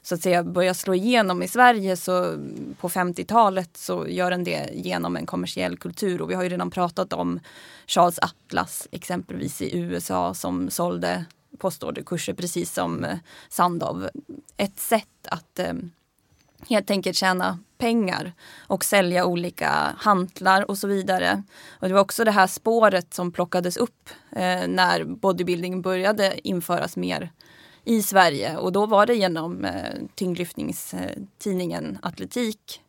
[0.08, 2.38] så att säga börjar slå igenom i Sverige så
[2.80, 6.72] på 50-talet så gör den det genom en kommersiell kultur och vi har ju redan
[6.72, 7.40] pratat om
[7.88, 11.26] Charles Atlas exempelvis i USA som sålde
[11.58, 13.18] postorderkurser precis som eh,
[13.50, 14.10] Sandow.
[14.58, 15.74] Ett sätt att eh,
[16.70, 21.44] helt enkelt tjäna pengar och sälja olika hantlar och så vidare.
[21.80, 26.98] Och det var också det här spåret som plockades upp eh, när bodybuilding började införas
[26.98, 27.32] mer
[27.88, 29.72] i Sverige och då var det genom eh,
[30.16, 32.82] tyngdlyftningstidningen Atletik,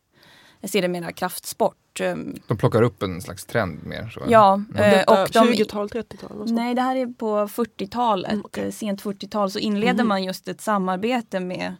[0.63, 1.99] sedermera Kraftsport.
[1.99, 2.35] Ehm.
[2.47, 4.09] De plockar upp en slags trend mer?
[4.09, 4.21] Så.
[4.27, 4.63] Ja.
[4.75, 4.93] Mm.
[4.93, 6.51] Eh, och 20-tal, 30-tal?
[6.51, 8.65] Nej, det här är på 40-talet, mm, okay.
[8.65, 10.07] Eh, sent 40-tal så inleder mm.
[10.07, 11.75] man just ett samarbete med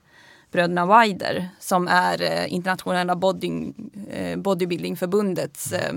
[0.51, 3.73] bröderna Wider som är eh, internationella body,
[4.09, 5.93] eh, bodybuildingförbundets eh,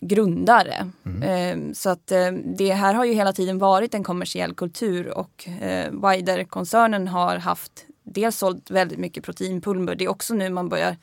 [0.00, 0.90] grundare.
[1.06, 1.22] Mm.
[1.22, 5.48] Eh, så att eh, det här har ju hela tiden varit en kommersiell kultur och
[5.48, 9.94] eh, Wider-koncernen har haft dels sålt väldigt mycket proteinpulver.
[9.94, 10.96] Det är också nu man börjar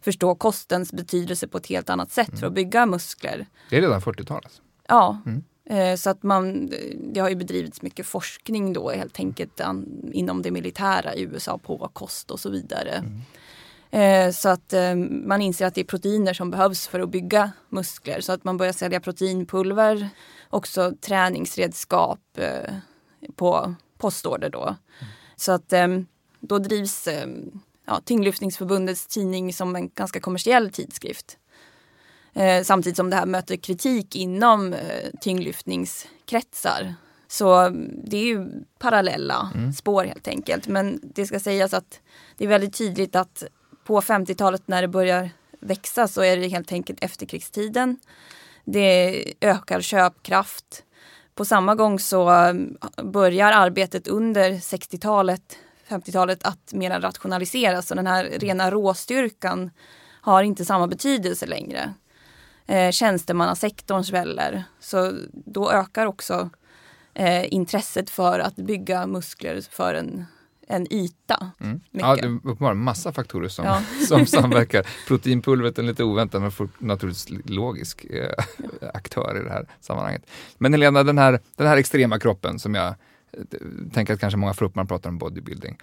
[0.00, 2.40] förstå kostens betydelse på ett helt annat sätt mm.
[2.40, 3.46] för att bygga muskler.
[3.70, 4.60] Det är redan 40-talet?
[4.88, 5.18] Ja.
[5.26, 5.42] Mm.
[5.96, 6.72] Så att man,
[7.12, 9.60] det har ju bedrivits mycket forskning då helt enkelt
[10.12, 13.04] inom det militära i USA på kost och så vidare.
[13.90, 14.26] Mm.
[14.28, 17.52] Eh, så att eh, man inser att det är proteiner som behövs för att bygga
[17.68, 18.20] muskler.
[18.20, 20.08] Så att man börjar sälja proteinpulver,
[20.50, 22.74] också träningsredskap eh,
[23.36, 24.64] på postorder då.
[24.64, 24.76] Mm.
[25.36, 25.72] Så att
[26.40, 27.08] då drivs
[27.86, 31.38] ja, Tyngdlyftningsförbundets tidning som en ganska kommersiell tidskrift.
[32.64, 34.74] samtidigt som det här möter kritik inom
[35.20, 36.94] tyngdlyftningskretsar.
[37.28, 37.68] Så
[38.04, 38.48] det är ju
[38.78, 40.68] parallella spår helt enkelt.
[40.68, 42.00] Men det ska sägas att
[42.36, 43.44] det är väldigt tydligt att
[43.88, 47.96] på 50-talet när det börjar växa så är det helt enkelt efterkrigstiden.
[48.64, 50.84] Det ökar köpkraft.
[51.34, 57.86] På samma gång så mm, börjar arbetet under 60-talet, 50-talet att mer rationaliseras.
[57.86, 59.70] Så den här rena råstyrkan
[60.20, 61.94] har inte samma betydelse längre.
[62.66, 64.64] Eh, tjänstemannasektorn sväller.
[64.80, 66.50] Så då ökar också
[67.14, 70.26] eh, intresset för att bygga muskler för en,
[70.68, 71.50] en yta.
[71.60, 71.80] Mm.
[71.90, 73.82] Ja, det är uppenbarligen massa faktorer som, Ja.
[74.08, 74.86] som samverkar.
[75.08, 78.30] Proteinpulvret är lite oväntat men naturligtvis logisk eh,
[78.94, 80.22] aktör i det här sammanhanget.
[80.58, 82.94] Men Helena, den här, den här extrema kroppen som jag eh,
[83.92, 85.78] tänker att kanske många får upp när man pratar om bodybuilding.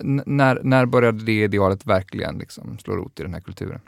[0.00, 3.80] N- När, när började det idealet verkligen liksom slå rot i den här kulturen?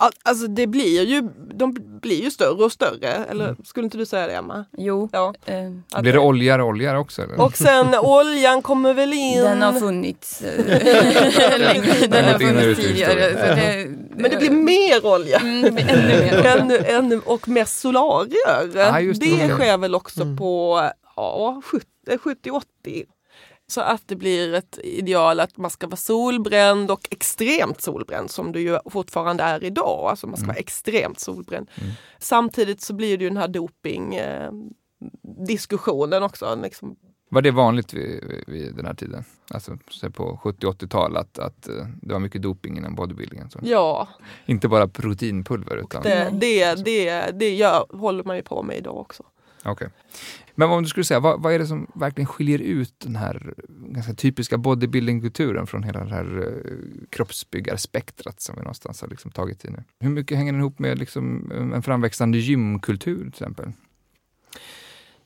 [0.00, 1.20] Al- Alltså det blir ju,
[1.54, 3.08] de blir ju större och större.
[3.08, 3.56] Eller Mm.
[3.64, 4.64] skulle inte du säga det Emma?
[4.78, 5.34] Jo, Ja.
[5.46, 7.22] eh, Blir det oljigare och oljigare också?
[7.22, 7.40] Eller?
[7.40, 9.40] Och sen oljan kommer väl in.
[9.42, 10.64] den har funnits eh,
[11.58, 12.06] länge.
[12.08, 13.30] Den har funnits tidigare.
[13.32, 13.86] Så det,
[14.16, 15.38] Men det blir mer olja.
[15.38, 16.46] Mm, ännu mer.
[16.46, 18.70] ännu, ännu, och mest solarier.
[18.74, 19.26] Ja, just det.
[19.46, 20.36] det sker väl också Mm.
[20.36, 20.82] på
[21.16, 21.62] ja,
[22.06, 23.04] 70-80.
[23.70, 28.52] Så att det blir ett ideal att man ska vara solbränd och extremt solbränd som
[28.52, 30.10] det ju fortfarande är idag.
[30.10, 31.70] Alltså man ska vara extremt solbränd.
[31.74, 31.90] Mm.
[32.18, 34.52] Samtidigt så blir det ju den här doping eh,
[36.22, 36.58] också.
[36.62, 36.96] Liksom.
[37.32, 39.24] Var det vanligt vid, vid- den här tiden?
[39.50, 43.50] Alltså så på 70-80-tal att, att eh, det var mycket doping inom bodybuildingen?
[43.50, 43.58] Så.
[43.62, 44.08] Ja,
[44.46, 46.02] Inte bara proteinpulver utan...
[46.02, 49.22] det, det, det, det gör, håller man ju på med idag också.
[49.64, 49.88] Okay.
[50.54, 53.54] Men om du skulle säga, vad, vad är det som verkligen skiljer ut den här
[53.68, 59.64] ganska typiska bodybuildingkulturen från hela det här eh, kroppsbyggarspektrat som vi någonstans har liksom tagit
[59.64, 59.84] i nu?
[60.00, 63.72] Hur mycket hänger den ihop med liksom, eh, en framväxande gymkultur till exempel?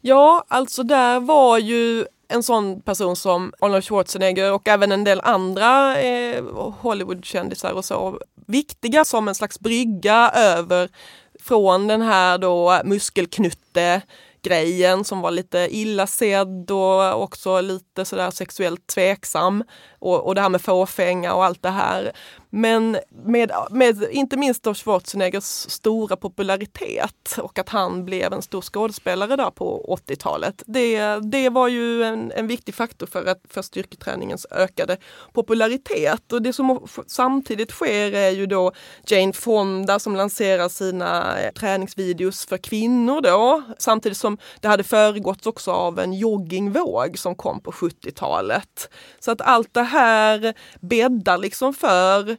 [0.00, 5.20] Ja, alltså där var ju en sån person som Arnold Schwarzenegger och även en del
[5.20, 10.88] andra eh, Hollywoodkändisar och så viktiga som en slags brygga över
[11.44, 14.02] från den här då muskelknutte
[14.44, 19.64] grejen som var lite illa sedd och också lite sådär sexuellt tveksam.
[19.98, 22.12] Och, och det här med fåfänga och allt det här.
[22.56, 28.62] Men med, med inte minst då Schwarzeneggers stora popularitet och att han blev en stor
[28.62, 30.62] skådespelare där på 80-talet.
[30.66, 34.96] Det, det var ju en, en viktig faktor för, att, för styrketräningens ökade
[35.32, 36.32] popularitet.
[36.32, 38.72] Och det som samtidigt sker är ju då
[39.06, 43.62] Jane Fonda som lanserar sina eh, träningsvideos för kvinnor då.
[43.78, 48.90] Samtidigt som det hade föregåtts också av en joggingvåg som kom på 70-talet.
[49.20, 52.36] Så att allt det här bäddar liksom för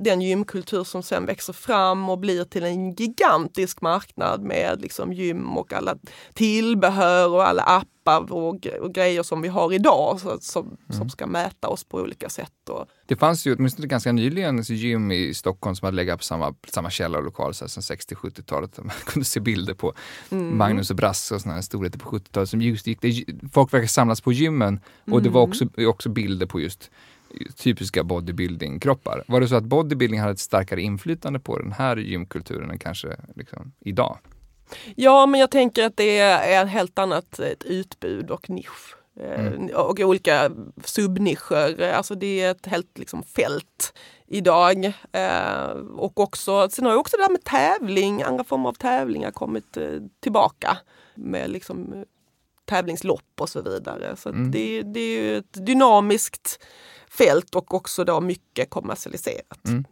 [0.00, 5.56] den gymkultur som sen växer fram och blir till en gigantisk marknad med liksom gym
[5.58, 5.96] och alla
[6.34, 11.26] tillbehör och alla appar och, och grejer som vi har idag så, som, som ska
[11.26, 12.68] mäta oss på olika sätt.
[12.68, 16.54] Och, Det fanns ju åtminstone ganska nyligen gym i Stockholm som hade legat på samma,
[16.68, 18.76] samma källarlokal sedan 60-70-talet.
[18.76, 19.94] där Man kunde se bilder på
[20.30, 22.48] Magnus och Brasse och här storheter på 70-talet.
[22.48, 26.46] Som just gick, det, folk verkar samlas på gymmen och det var också, också bilder
[26.46, 26.90] på just
[27.56, 29.24] typiska bodybuilding-kroppar.
[29.26, 33.16] Var det så att bodybuilding hade ett starkare inflytande på den här gymkulturen än kanske
[33.34, 34.18] liksom, idag?
[34.94, 38.94] Ja, men jag tänker att det är ett helt annat ett utbud och nisch.
[39.20, 39.70] Eh, Mm.
[39.76, 40.50] Och olika
[40.84, 41.92] subnischer.
[41.92, 43.92] Alltså det är ett helt liksom fält
[44.26, 44.84] idag.
[45.12, 49.30] Eh, och också, sen har ju också det här med tävling, andra former av tävlingar
[49.30, 49.88] kommit eh,
[50.20, 50.78] tillbaka.
[51.14, 52.04] Med liksom
[52.68, 54.16] tävlingslopp och så vidare.
[54.16, 54.50] Så Mm.
[54.50, 56.58] det, det är ju ett dynamiskt
[57.10, 59.66] fält och också då mycket kommersialiserat.
[59.66, 59.84] Mm.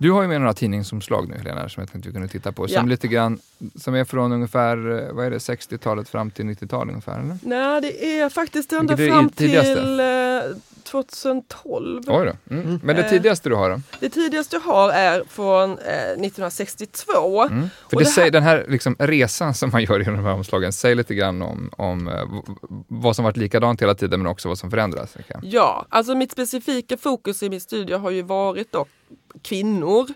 [0.00, 2.68] Du har ju med några tidningsomslag nu Helena, som jag tänkte vi kunde titta på.
[2.68, 2.82] Som Ja.
[2.82, 3.38] lite grann,
[3.76, 4.76] som är från ungefär,
[5.08, 7.20] eh, vad är det, 60-talet fram till 90-talet ungefär?
[7.20, 7.38] Eller?
[7.42, 9.54] Nej, det är faktiskt ända är fram till
[10.00, 12.02] eh, 2012.
[12.06, 12.54] Oj då.
[12.54, 12.80] Mm.
[12.82, 13.10] Men det Eh.
[13.10, 13.80] tidigaste du har då?
[14.00, 15.76] Det tidigaste jag har är från eh,
[16.18, 17.42] 1962.
[17.42, 17.60] Mm.
[17.60, 20.24] För Och det det här- säger, den här liksom resan som man gör i de
[20.24, 22.24] här omslagen säger lite grann om, om eh,
[22.88, 25.16] vad som varit likadant hela tiden men också vad som förändras.
[25.42, 28.84] Ja, alltså mitt specifika fokus i min studie har ju varit då
[29.42, 30.06] kvinnor.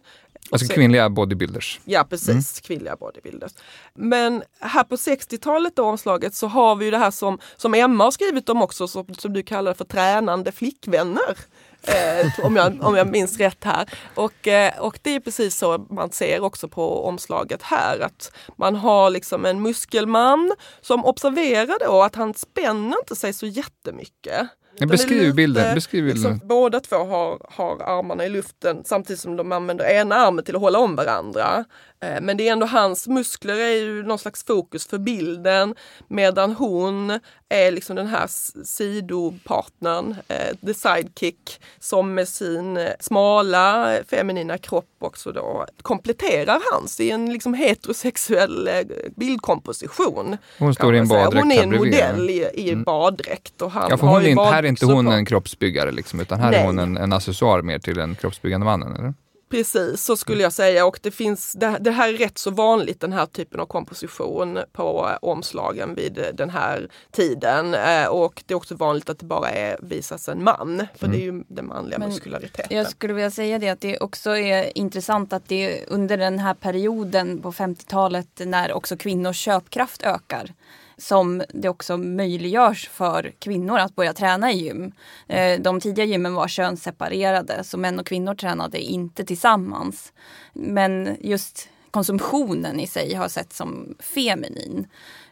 [0.50, 1.80] Alltså sen- kvinnliga bodybuilders.
[1.84, 3.52] Ja precis, kvinnliga bodybuilders.
[3.94, 8.04] Men här på 60-talet då omslaget så har vi ju det här som, som Emma
[8.04, 11.36] har skrivit om också som, som du kallar för tränande flickvänner.
[11.82, 13.88] Eh, om, jag, om jag minns rätt här.
[14.14, 18.00] Och, eh, och det är precis så man ser också på omslaget här.
[18.00, 23.46] Att man har liksom en muskelman som observerar då att han spänner inte sig så
[23.46, 24.48] jättemycket.
[24.78, 25.74] Ja, beskriv lite, bilden.
[25.74, 26.32] Beskriv bilden.
[26.32, 30.54] Liksom, båda två har, har armarna i luften samtidigt som de använder ena armen till
[30.56, 31.64] att hålla om varandra.
[32.02, 35.74] Eh, Men det är ändå hans muskler är ju någon slags fokus för bilden
[36.08, 38.26] medan hon är liksom den här
[38.64, 47.00] sidopartnern, eh, the sidekick, som med sin eh, smala feminina kropp också då kompletterar hans
[47.00, 48.70] i en liksom heterosexuell
[49.16, 50.36] bildkomposition.
[50.58, 52.84] Hon står i en baddräkt Hon är en modell i, i Mm.
[52.84, 53.62] baddräkt.
[53.62, 55.12] Och han Ja, för har hon ju är inte, här är inte hon på.
[55.12, 56.60] en kroppsbyggare liksom, utan här Nej.
[56.60, 59.14] är hon en, en accessoar mer till den kroppsbyggande mannen, eller?
[59.52, 60.86] Precis, så skulle jag säga.
[60.86, 64.58] Och det, finns, det, det här är rätt så vanligt, den här typen av komposition
[64.72, 67.74] på eh, omslagen vid eh, den här tiden.
[67.74, 71.16] Eh, och det är också vanligt att det bara är, visas en man, för det
[71.16, 72.76] är ju den manliga Men muskulariteten.
[72.76, 76.38] Jag skulle vilja säga det att det också är intressant att det är under den
[76.38, 80.54] här perioden på 50-talet när också kvinnors köpkraft ökar
[81.02, 84.92] som det också möjliggörs för kvinnor att börja träna i gym.
[85.28, 90.12] Eh, de tidiga gymmen var könsseparerade så män och kvinnor tränade inte tillsammans.
[90.52, 94.86] Men just konsumtionen i sig har sett som feminin.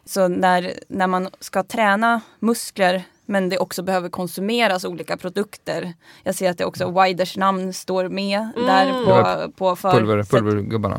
[0.05, 5.93] Så när, när man ska träna muskler men det också behöver konsumeras olika produkter.
[6.23, 9.91] Jag ser att det också Widers namn står med där Det var på, på för,
[9.91, 10.23] Pulver,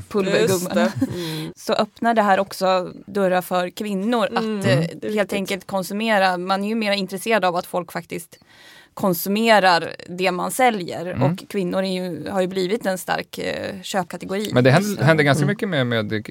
[0.01, 0.03] pulvergubbarna.
[0.75, 0.93] Det.
[1.15, 1.53] Mm.
[1.57, 5.15] Så öppnar det här också dörrar för kvinnor Mm, att riktigt.
[5.15, 6.37] helt enkelt konsumera.
[6.37, 8.39] Man är ju mer intresserad av att folk faktiskt
[8.95, 11.23] konsumerar det man säljer Mm.
[11.33, 14.51] och kvinnor är ju, har ju blivit en stark eh, köpkategori.
[14.55, 16.27] Men det händer, händer ganska mycket med, med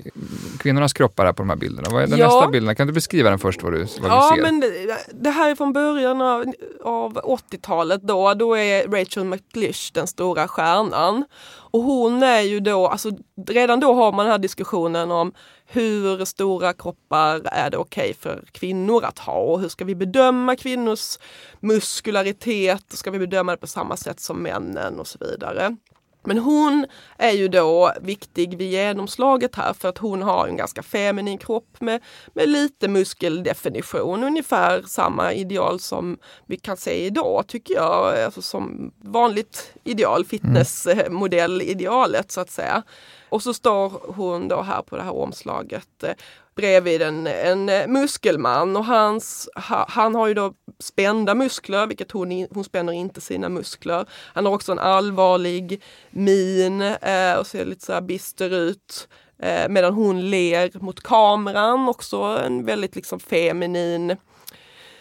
[0.59, 1.87] kvinnornas kroppar här på de här bilderna.
[1.91, 2.25] Vad är den Ja.
[2.25, 2.75] nästa bilden?
[2.75, 4.51] Kan du beskriva den först, vad du, vad Ja, du ser?
[4.51, 4.71] men det,
[5.13, 6.45] det här är från början av,
[6.83, 8.33] av 80-talet då.
[8.33, 11.25] Då är Rachel McLish den stora stjärnan.
[11.73, 13.09] Och hon är ju då, alltså
[13.47, 15.31] redan då har man den här diskussionen om
[15.73, 20.55] hur stora kroppar är det okej för kvinnor att ha och hur ska vi bedöma
[20.55, 21.17] kvinnors
[21.59, 22.83] muskularitet?
[22.89, 25.75] Ska vi bedöma det på samma sätt som männen och så vidare.
[26.23, 26.85] Men hon
[27.17, 31.81] är ju då viktig vid genomslaget här för att hon har en ganska feminin kropp
[31.81, 32.01] med,
[32.33, 34.23] med lite muskeldefinition.
[34.23, 38.23] Ungefär samma ideal som vi kan se idag tycker jag.
[38.23, 42.83] Alltså som vanligt ideal, fitnessmodellidealet så att säga.
[43.31, 46.13] Och så står hon då här på det här omslaget eh,
[46.55, 52.11] bredvid en, en eh, muskelman och hans, ha, han har ju då spända muskler, vilket
[52.11, 54.05] hon, hon spänner inte sina muskler.
[54.33, 59.07] Han har också en allvarlig min eh, och ser lite så bister ut.
[59.39, 64.17] Eh, medan hon ler mot kameran, också en väldigt liksom feminin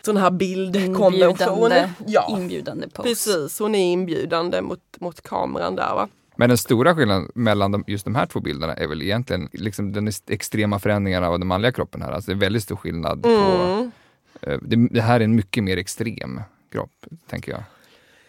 [0.03, 1.15] sån här bildkonvention.
[1.15, 3.09] inbjudande, Ja, inbjudande pose.
[3.09, 3.59] precis.
[3.59, 6.09] Hon är inbjudande mot, mot kameran där va.
[6.41, 9.93] Men den stora skillnaden mellan de, just de här två bilderna är väl egentligen liksom
[9.93, 12.13] den extrema förändringen av den manliga kroppen här.
[12.13, 13.29] Alltså det är väldigt stor skillnad på...
[13.29, 13.91] Mm.
[14.43, 16.41] eh, Det, det här är en mycket mer extrem
[16.73, 16.91] kropp,
[17.31, 17.63] tänker jag.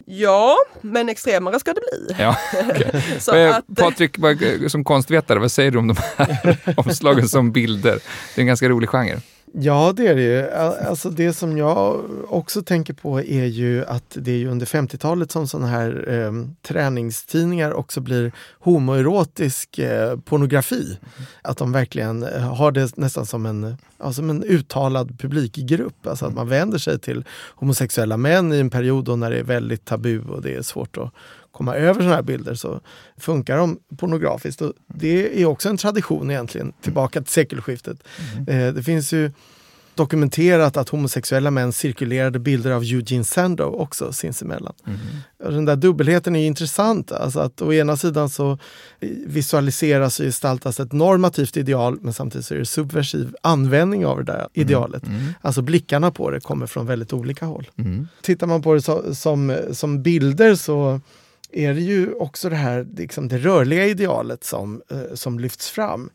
[0.06, 2.16] Ja, men extremare ska det bli.
[2.18, 2.36] Ja,
[3.18, 7.52] Så Eh, att, Patrik, vad- som konstvetare, vad säger du om de här omslagen som
[7.52, 7.98] bilder?
[8.34, 9.20] Det är en ganska rolig genre.
[9.54, 10.50] Ja, det är det ju.
[10.50, 14.66] Al- Alltså det som jag också tänker på är ju att det är ju under
[14.66, 16.32] 50-talet som sådana här eh,
[16.62, 20.98] träningstidningar också blir homoerotisk eh, pornografi.
[21.42, 26.06] Att de verkligen eh, har det nästan som en, ja, som en uttalad publikgrupp.
[26.06, 27.24] Alltså att man vänder sig till
[27.54, 30.96] homosexuella män i en period då när det är väldigt tabu och det är svårt
[30.96, 31.10] att
[31.52, 32.80] komma över sådana här bilder så
[33.16, 34.62] funkar de pornografiskt.
[34.62, 37.98] Och det är också en tradition egentligen, tillbaka till sekelskiftet.
[38.46, 39.30] Eh, det finns ju
[39.94, 44.72] dokumenterat att homosexuella män cirkulerade bilder av Eugene Sandow också sinsemellan.
[45.44, 47.12] Och Den där dubbelheten är intressant.
[47.12, 48.58] Alltså att å ena sidan så
[49.26, 54.32] visualiseras och gestaltas ett normativt ideal men samtidigt så är det subversiv användning av det
[54.32, 55.02] där idealet.
[55.40, 57.70] Alltså blickarna på det kommer från väldigt olika håll.
[57.78, 58.08] Mm.
[58.22, 61.00] Tittar man på det så, som, som bilder så
[61.52, 66.10] är det ju också det här liksom det rörliga idealet som, eh, som lyfts fram.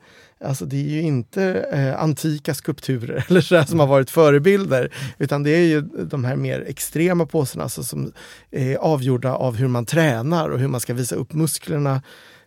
[0.46, 4.94] Alltså det är ju inte eh, antika skulpturer eller så där som har varit förebilder
[5.18, 8.12] utan det är ju de här mer extrema påserna alltså som
[8.52, 12.02] är avgjorda av hur man tränar och hur man ska visa upp musklerna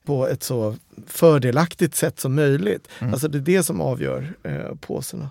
[0.05, 0.77] på ett så
[1.07, 2.89] fördelaktigt sätt som möjligt.
[2.99, 5.31] Alltså det är det som avgör eh, påserna.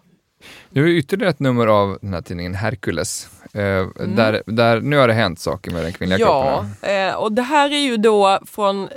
[0.69, 3.29] Nu är ytterligare ett nummer av den här tidningen Hercules.
[3.53, 6.89] Eh, där, där, nu har det hänt saker med den kvinnliga Ja, kroppen.
[7.09, 8.89] eh, och det här är ju då från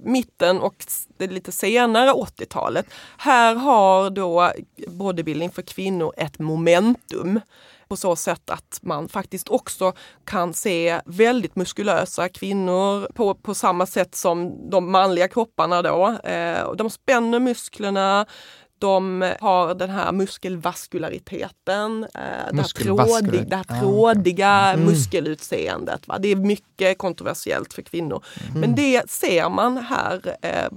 [0.00, 0.74] mitten och
[1.18, 2.86] lite senare 80-talet.
[3.18, 4.52] Här har då
[4.88, 7.40] bodybuilding för kvinnor ett momentum
[7.88, 9.92] på så sätt att man faktiskt också
[10.24, 16.16] kan se väldigt muskulösa kvinnor på, på samma sätt som de manliga kropparna då.
[16.24, 18.26] Eh, de spänner musklerna,
[18.80, 22.10] de har den här muskelvaskulariteten, eh,
[22.52, 24.86] det här, trådig, det här Ah, trådiga Mm.
[24.86, 26.08] muskelutseendet.
[26.08, 26.18] Va?
[26.18, 28.24] Det är mycket kontroversiellt för kvinnor.
[28.48, 28.60] Mm.
[28.60, 30.68] Men det ser man här eh,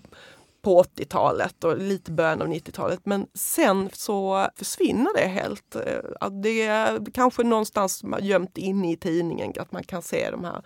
[0.64, 3.00] på 80-talet och lite början av 90-talet.
[3.04, 5.76] Men sen så försvinner det helt.
[5.76, 10.62] Eh, Det är kanske någonstans gömt inne i tidningen att man kan se de här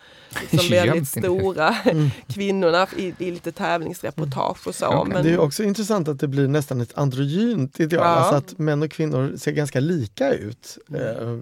[0.51, 1.75] liksom väldigt stora
[2.27, 4.87] kvinnorna i, i lite tävlingsreportage och så.
[4.87, 5.13] Okej.
[5.13, 8.09] Men, Det är också intressant att det blir nästan ett androgynt ideal, Ja.
[8.09, 11.37] alltså att män och kvinnor ser ganska lika ut eh,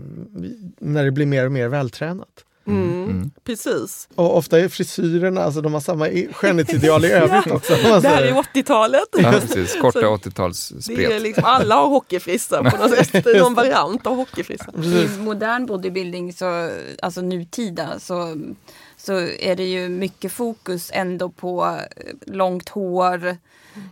[0.80, 2.46] när det blir mer och mer vältränat.
[2.68, 3.32] Mm, Mm.
[3.44, 4.08] Precis.
[4.16, 7.74] Och ofta är frisyrerna, alltså de har samma skönhetsideal i övrigt också.
[7.76, 9.04] om man Det här är 80-talet.
[9.18, 9.76] Ja, precis.
[9.82, 11.22] Korta Så 80-tals Det är spret.
[11.22, 13.26] liksom, alla har hockeyfrissa på något sätt.
[13.38, 14.72] Någon variant av hockeyfrissa.
[14.84, 16.70] I modern bodybuilding, så,
[17.02, 18.36] alltså nutida, så,
[18.98, 21.80] så är det ju mycket fokus ändå på
[22.26, 23.38] långt hår,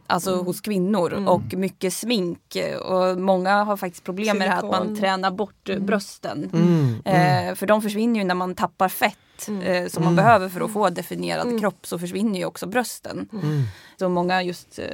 [0.07, 2.57] alltså hos kvinnor och mycket smink.
[2.81, 4.99] Och många har faktiskt problem med det här att man Silikon.
[5.01, 6.49] tränar bort eh, brösten.
[6.53, 7.49] Mm, mm.
[7.49, 9.17] Eh, för de försvinner ju när man tappar fett
[9.63, 13.29] eh, som man behöver för att få definierad kropp så försvinner ju också brösten.
[13.33, 13.63] Mm.
[13.99, 14.85] Så många just eh,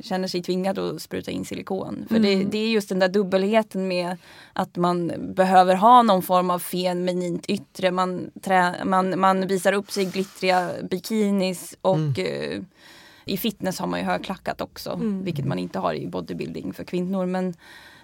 [0.00, 2.06] känner sig tvingade att spruta in silikon.
[2.08, 4.16] För det, det är just den där dubbelheten med
[4.52, 7.90] att man behöver ha någon form av feminint yttre.
[7.90, 12.62] Man, trä, man, man visar upp sig glittriga bikinis och eh,
[13.24, 15.00] i fitness har man ju högklackat också.
[15.00, 17.26] Vilket man inte har i bodybuilding för kvinnor.
[17.26, 17.54] Men,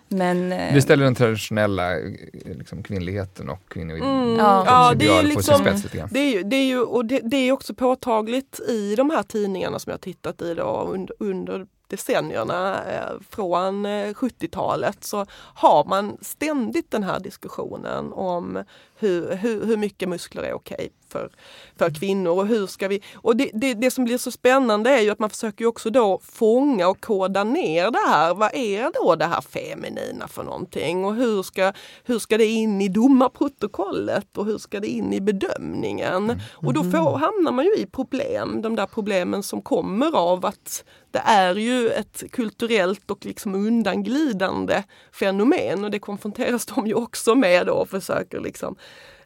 [0.09, 2.13] men eh, Det ställer den traditionella eh,
[2.45, 4.37] liksom, kvinnligheten och kvinnor Mm.
[4.37, 4.65] Ja.
[4.67, 6.09] Ja, det är ju på sin liksom, spets lite grann.
[6.13, 9.23] det är ju, det är ju, och det, det är också påtagligt i de här
[9.23, 15.85] tidningarna som jag tittat i då under, under decennierna eh, från eh, 70-talet så har
[15.85, 18.65] man ständigt den här diskussionen om
[18.97, 21.31] hur, hur, hur mycket muskler är okej för,
[21.79, 23.03] för kvinnor och hur ska vi...
[23.15, 26.21] Och det, det, det som blir så spännande är ju att man försöker också då
[26.23, 28.35] fånga och koda ner det här.
[28.35, 31.73] Vad är då det här feminina för någonting och hur ska,
[32.05, 36.41] hur ska det in i domarprotokollet och hur ska det in i bedömningen?
[36.53, 40.85] Och då får, hamnar man ju i problem, de där problemen som kommer av att
[41.11, 44.83] det är ju ett kulturellt och liksom undanglidande
[45.13, 48.77] fenomen och det konfronteras de ju också med och försöker liksom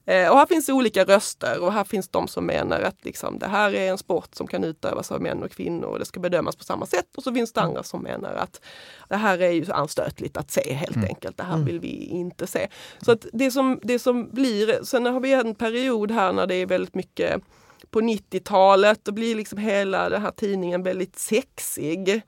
[0.06, 3.46] Eh, och här finns olika röster och här finns de som menar att liksom, det
[3.46, 6.56] här är en sport som kan utövas av män och kvinnor och det ska bedömas
[6.56, 7.16] på samma sätt.
[7.16, 8.60] Och så finns det andra som menar att
[9.08, 11.36] det här är ju anstötligt att se helt enkelt.
[11.36, 12.68] Det här vill vi inte se.
[13.00, 16.54] Så att det som, det som blir, sen har vi en period här när det
[16.54, 17.42] är väldigt mycket
[17.90, 22.22] på 90-talet, då blir liksom hela den här tidningen väldigt sexig.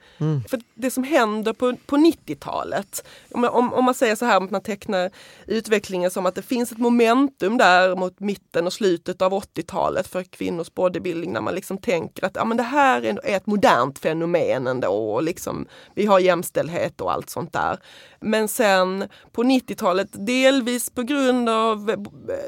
[0.49, 4.37] För det som händer på, på 90-talet, om, man- om, om man säger så här,
[4.37, 5.11] om man tecknar
[5.47, 10.23] utvecklingen som att det finns ett momentum där mot mitten och slutet av 80-talet för
[10.23, 13.99] kvinnors bodybuilding när man liksom tänker att ja, men det här är är ett modernt
[13.99, 17.79] fenomen ändå och liksom, vi har jämställdhet och allt sånt där.
[18.21, 21.97] Men sen på 90-talet, delvis på grund av eh,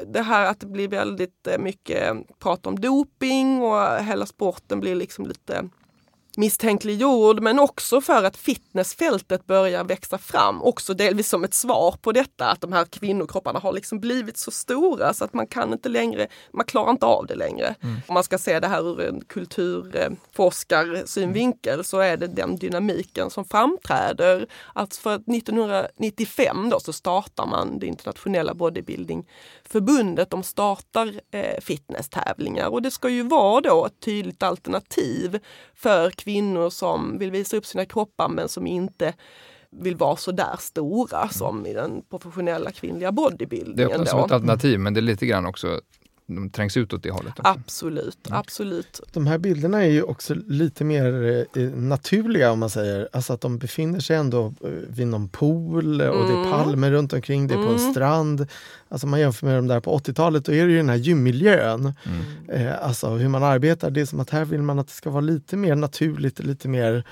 [0.07, 2.98] det här att det blir väldigt eh, mycket prat om doping
[3.61, 5.69] och hela sporten blir liksom lite
[6.39, 10.63] misstänkliggjord men också för att fitnessfältet börjar växa fram.
[10.63, 14.51] Också delvis som ett svar på detta att de här kvinnokropparna har liksom blivit så
[14.51, 17.75] stora så att man kan inte längre, man klarar inte av det längre.
[18.07, 23.45] Om man ska se det här ur en kulturforskarsynvinkel så är det den dynamiken som
[23.45, 24.47] framträder.
[24.73, 28.53] Att för 1995 då så startar man det internationella
[29.73, 30.29] bodybuildingförbundet.
[30.29, 35.39] De startar eh, fitnesstävlingar och det ska ju vara då ett tydligt alternativ
[35.75, 39.13] för kvinnor som vill visa upp sina kroppar men som inte
[39.71, 43.91] vill vara så där stora som i den professionella kvinnliga Det bodybuildingen.
[43.91, 44.25] öppnas som Då.
[44.25, 45.81] ett alternativ men det är lite grann också,
[46.35, 47.39] de trängs ut åt det hållet.
[47.39, 47.51] Också.
[47.51, 49.01] Absolut, absolut.
[49.13, 53.09] De här bilderna är ju också lite mer eh, naturliga om man säger.
[53.13, 56.51] Alltså att de befinner sig ändå eh, vid någon pool och det är Mm.
[56.51, 58.47] palmer runt omkring, det är på en strand.
[58.89, 61.93] Alltså man jämför med de där på 80-talet, då är det ju den här gymmiljön.
[62.03, 62.67] Mm.
[62.67, 65.09] Eh, alltså hur man arbetar, det är som att här vill man att det ska
[65.09, 67.03] vara lite mer naturligt, lite mer eh,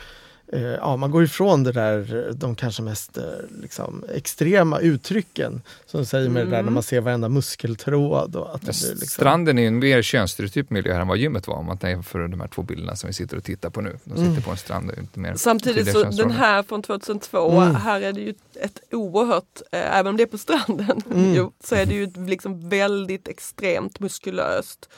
[0.52, 3.24] Ja, man går ifrån det där, de kanske mest eh,
[3.62, 8.36] liksom, extrema uttrycken som du säger med det där när man ser varenda muskeltråd.
[8.36, 11.48] Och att det blir liksom, Stranden är en mer könsstereotyp miljö här än vad gymmet
[11.48, 14.00] var om man jämför de här två bilderna som vi sitter och tittar på nu.
[14.04, 14.42] De sitter Mm.
[14.42, 17.76] på en strand och inte mer Samtidigt så den här från 2002, Mm.
[17.76, 21.34] här är det ju ett oerhört, eh, även om det är på stranden, Mm.
[21.36, 24.90] jo, så är det ju liksom väldigt extremt muskulöst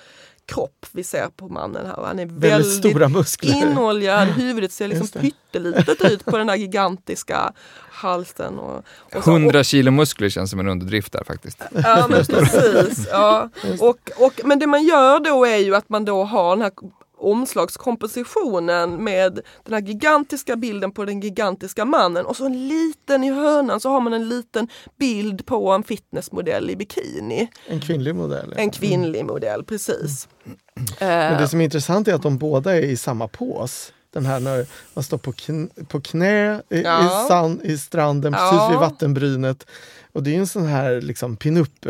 [0.50, 2.06] kropp vi ser på mannen här.
[2.06, 3.56] Han är väldigt, väldigt, stora muskler.
[3.56, 7.54] inoljad, huvudet ser liksom pyttelitet ut på den där gigantiska
[7.92, 8.60] halsen.
[8.60, 8.84] Och,
[9.16, 9.32] och så.
[9.32, 11.62] 100 kilo muskler känns som en underdrift där faktiskt.
[11.74, 13.08] Ja men precis.
[13.12, 13.50] Ja.
[13.80, 16.72] Och, och, men det man gör då är ju att man då har den här
[17.20, 23.32] omslagskompositionen med den här gigantiska bilden på den gigantiska mannen och så en liten i
[23.32, 24.68] hörnan så har man en liten
[25.00, 27.50] bild på en fitnessmodell i bikini.
[27.68, 28.54] En kvinnlig modell.
[28.58, 30.28] En kvinnlig modell, precis.
[31.00, 33.94] Men det Eh, som är intressant är att de båda är i samma pås.
[34.14, 37.26] Den här när man står på, kn på knä i, Ja.
[37.26, 38.40] i, sand, i stranden Ja.
[38.52, 39.66] precis vid vattenbrynet.
[40.14, 41.86] Och det är en sån här liksom pin-up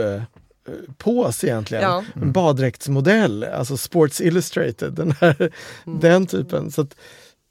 [0.71, 1.83] eh, pås egentligen.
[1.83, 2.03] Ja.
[2.21, 4.93] En baddräktsmodell, alltså Sports Illustrated.
[4.93, 5.49] Den, här,
[5.85, 5.99] Mm.
[5.99, 6.71] den typen.
[6.71, 6.95] Så att,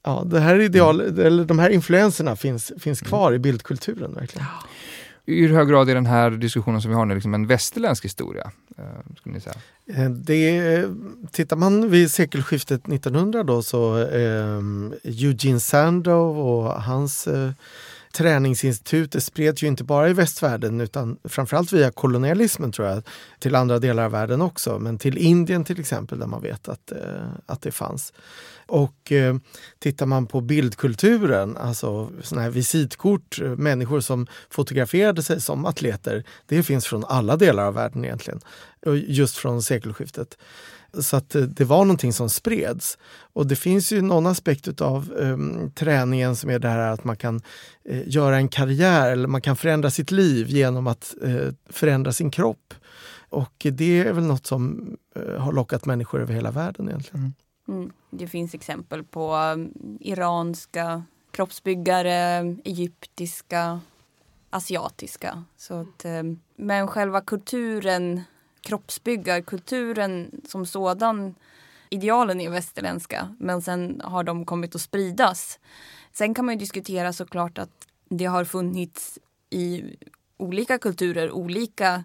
[0.04, 4.14] ja, det här ideal, eller de här influenserna finns, finns kvar i bildkulturen.
[4.14, 4.46] verkligen.
[5.26, 8.04] I hur hög grad är den här diskussionen som vi har nu liksom en västerländsk
[8.04, 8.50] historia?
[8.78, 8.84] Eh,
[9.20, 9.56] skulle ni säga?
[9.94, 10.84] Eh, Det,
[11.32, 14.60] tittar man vid sekelskiftet 1900 då så eh,
[15.04, 17.50] Eugene Sandow och hans eh,
[18.12, 23.02] Träningsinstitutet spreds ju inte bara i västvärlden utan framförallt via kolonialismen tror jag
[23.38, 26.92] till andra delar av världen också men till Indien till exempel där man vet att,
[26.92, 28.12] eh, att det fanns.
[28.66, 29.36] Och eh,
[29.78, 36.24] tittar man på bildkulturen, alltså såna här visitkort, eh, människor som fotograferade sig som atleter,
[36.46, 38.40] det finns från alla delar av världen egentligen.
[39.06, 40.38] Just från sekelskiftet.
[41.00, 42.98] Så att eh, det var någonting som spreds.
[43.32, 45.12] Och det finns ju någon aspekt av
[45.74, 47.40] träningen som är det här att man kan
[47.84, 52.30] eh, göra en karriär eller man kan förändra sitt liv genom att eh, förändra sin
[52.30, 52.74] kropp.
[53.30, 57.34] Och det är väl något som eh, har lockat människor över hela världen egentligen.
[57.68, 57.92] Mm.
[58.10, 63.80] Det finns exempel på um, iranska kroppsbyggare, egyptiska,
[64.50, 65.44] asiatiska.
[65.56, 68.22] Så att, um, men själva kulturen,
[68.60, 71.34] kroppsbyggarkulturen som sådan,
[71.90, 75.58] idealen är västerländska men sen har de kommit att spridas.
[76.12, 79.18] Sen kan man ju diskutera såklart att det har funnits
[79.50, 79.96] i
[80.36, 82.04] olika kulturer olika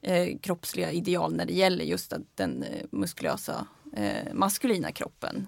[0.00, 5.46] eh, kroppsliga ideal när det gäller just att den eh, muskulösa eh, maskulina kroppen.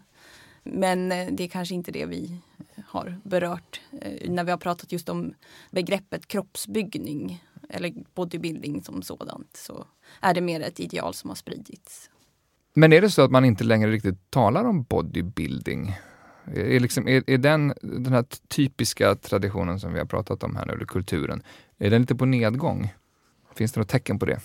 [0.62, 2.38] Men eh, det är kanske inte det vi
[2.86, 5.34] har berört eh, när vi har pratat just om
[5.70, 9.86] begreppet kroppsbyggning eller bodybuilding som sådant så
[10.20, 12.10] är det mer ett ideal som har spridits.
[12.74, 15.96] Men är det så att man inte längre riktigt talar om bodybuilding?
[16.54, 20.66] Är, liksom, är, är den, den här typiska traditionen som vi har pratat om här
[20.66, 21.42] nu, eller kulturen,
[21.78, 22.94] är den lite på nedgång?
[23.54, 24.40] Finns det något tecken på det?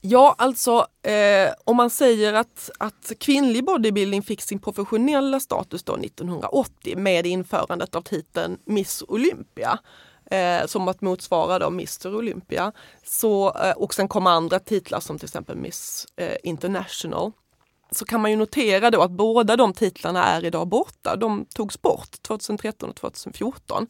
[0.00, 5.96] Ja, alltså eh, om man säger att, att kvinnlig bodybuilding fick sin professionella status då
[5.96, 9.78] 1980 med införandet av titeln Miss Olympia
[10.30, 12.72] eh, som att motsvara då Mr Olympia.
[13.04, 17.32] Så, eh, och sen kom andra titlar som till exempel Miss eh, International.
[17.90, 21.16] Så kan man ju notera då att båda de titlarna är idag borta.
[21.16, 23.86] De togs bort 2013 och 2014.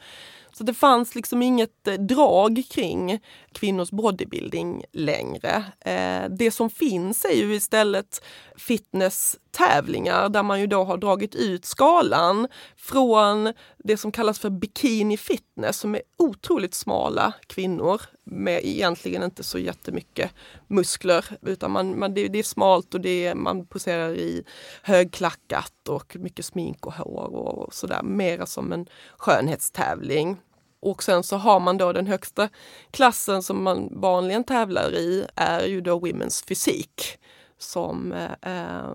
[0.58, 3.20] Så det fanns liksom inget eh, drag kring
[3.52, 5.64] kvinnors bodybuilding längre.
[5.80, 8.22] Eh, det som finns är ju istället
[8.56, 13.52] fitnesstävlingar där man ju då har dragit ut skalan från
[13.86, 19.58] det som kallas för bikini fitness som är otroligt smala kvinnor med egentligen inte så
[19.58, 20.30] jättemycket
[20.66, 24.44] muskler utan man, man, det, det är smalt och det är, man poserar i
[24.82, 28.02] högklackat och mycket smink och hår och sådär.
[28.02, 30.36] Mera som en skönhetstävling.
[30.80, 32.48] Och sen så har man då den högsta
[32.90, 37.18] klassen som man vanligen tävlar i är ju då Women's fysik.
[37.58, 38.90] Som eh,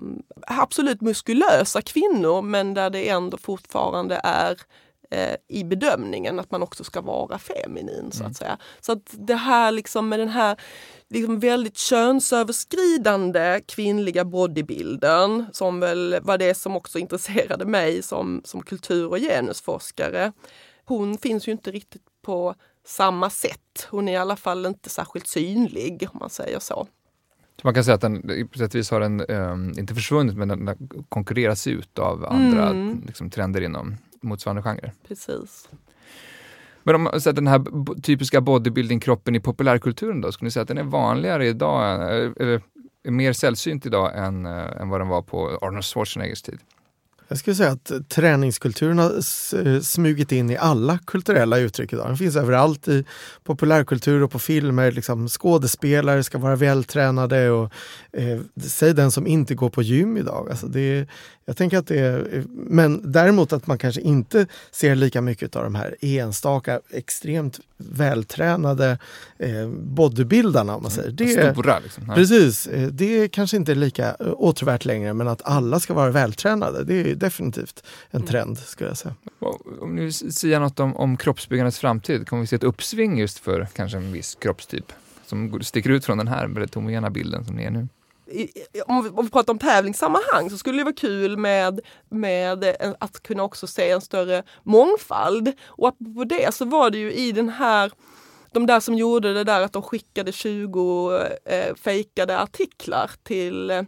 [0.47, 4.57] absolut muskulösa kvinnor men där det ändå fortfarande är
[5.11, 8.57] eh, i bedömningen att man också ska vara feminin så att säga.
[8.81, 10.57] Så att det här liksom med den här
[11.09, 18.63] liksom väldigt könsöverskridande kvinnliga bodybilden som väl var det som också intresserade mig som, som
[18.63, 20.31] kultur och genusforskare
[20.85, 22.55] hon finns ju inte riktigt på
[22.85, 23.87] samma sätt.
[23.89, 26.87] Hon är i alla fall inte särskilt synlig om man säger så.
[27.61, 30.37] Så man kan säga att den på sätt och vis har den, eh, inte försvunnit,
[30.37, 30.77] men den har
[31.09, 33.03] konkurrerats ut av andra Mm.
[33.07, 34.93] liksom, trender inom motsvarande genrer.
[35.07, 35.69] Precis.
[36.83, 37.63] Men om man säger den här
[38.01, 42.61] typiska bodybuilding-kroppen i populärkulturen då, skulle ni säga att den är vanligare idag, eh, eller
[43.03, 46.59] mer sällsynt idag än, eh, än vad den var på Arnold Schwarzeneggers tid?
[47.31, 49.11] Jag skulle säga att träningskulturen har
[49.65, 52.07] eh, smugit in i alla kulturella uttryck idag.
[52.07, 53.05] Den finns överallt i
[53.43, 54.91] populärkultur och på filmer.
[54.91, 57.71] Liksom skådespelare ska vara vältränade och
[58.13, 60.49] eh, säg den som inte går på gym idag.
[60.49, 61.07] Alltså det,
[61.45, 65.63] jag tänker att det är, men däremot att man kanske inte ser lika mycket av
[65.63, 67.59] de här enstaka extremt
[67.89, 68.97] vältränade
[69.37, 71.11] eh, bodybuildarna om man säger.
[71.11, 72.03] Det, Stora liksom.
[72.07, 72.15] Nej.
[72.15, 76.11] Precis, eh, det är kanske inte lika eh, åtråvärt längre men att alla ska vara
[76.11, 79.15] vältränade det är definitivt en trend skulle jag säga.
[79.81, 83.67] Om ni säger något om, om kroppsbyggandets framtid, kommer vi se ett uppsving just för
[83.73, 84.85] kanske en viss kroppstyp
[85.25, 87.87] som sticker ut från den här väldigt homogena bilden som ni är nu?
[88.85, 91.79] Om, vi, om vi pratar om tävlingssammanhang så skulle det vara kul med,
[92.09, 95.53] med att kunna också se en större mångfald.
[95.65, 97.91] Och på det så var det ju i den här
[98.53, 103.83] de där som gjorde det där att de skickade 20 eh, fejkade artiklar till eh,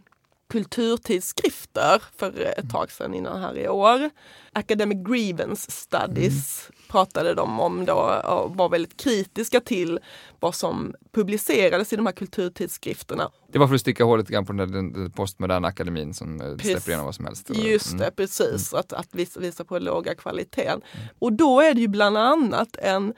[0.50, 4.10] kulturtidskrifter för ett tag sedan innan här i år.
[4.54, 10.00] Academic Grievance Studies mm pratade de om då och var väldigt kritiska till
[10.40, 13.32] vad som publicerades i de här kulturtidskrifterna.
[13.52, 16.48] Det var för att sticka hål lite grann på den, den postmoderna akademin som eh,
[16.48, 16.72] precis.
[16.72, 17.50] släpper igenom vad som helst.
[17.50, 18.16] Just det, mm.
[18.16, 18.74] precis.
[18.74, 18.80] Mm.
[18.80, 20.82] Att, att visa, visa på låga kvaliteten.
[20.92, 21.08] Mm.
[21.20, 23.14] Och då är det ju bland annat en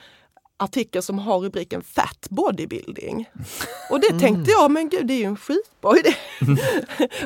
[0.58, 3.30] artikel som har rubriken Fat bodybuilding.
[3.90, 4.46] Och det tänkte mm.
[4.48, 6.16] jag, men gud det är ju en skitbra idé.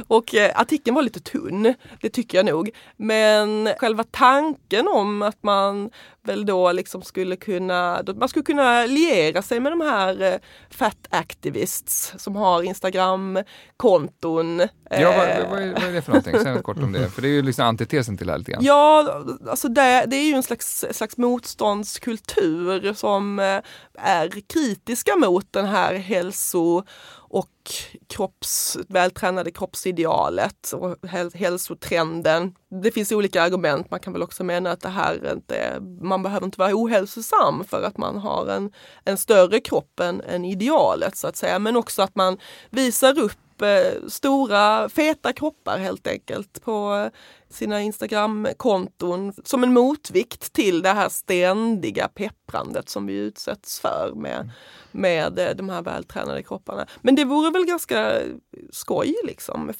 [0.07, 2.69] och eh, artikeln var lite tunn, det tycker jag nog.
[2.97, 5.89] Men själva tanken om att man
[6.23, 10.33] väl då liksom skulle kunna, man skulle kunna liera sig med de här eh,
[10.69, 14.59] fat activists som har Instagram-konton.
[14.59, 16.35] Ja, vad, eh, vad, är, vad, är, det för någonting?
[16.43, 18.51] Säg något kort om det, för det är ju liksom antitesen till det här lite
[18.51, 18.63] grann.
[18.63, 23.61] Ja, alltså det, det är ju en slags, slags motståndskultur som som eh,
[23.93, 26.83] är kritiska mot den här hälso
[27.31, 27.49] och
[28.07, 30.95] kropps, vältränade kroppsidealet och
[31.33, 32.55] hälsotrenden.
[32.83, 33.91] Det finns olika argument.
[33.91, 37.83] Man kan väl också mena att det här inte, man behöver inte vara ohälsosam för
[37.83, 38.71] att man har en,
[39.05, 41.59] en större kropp än, än idealet så att säga.
[41.59, 42.37] Men också att man
[42.69, 47.09] visar upp eh, stora feta kroppar helt enkelt på
[47.49, 54.49] sina Instagramkonton som en motvikt till det här ständiga pepprandet som vi utsätts för med,
[54.91, 56.87] med eh, de här vältränade kropparna.
[57.01, 58.21] Men det vore väl ganska
[58.71, 59.73] skoj liksom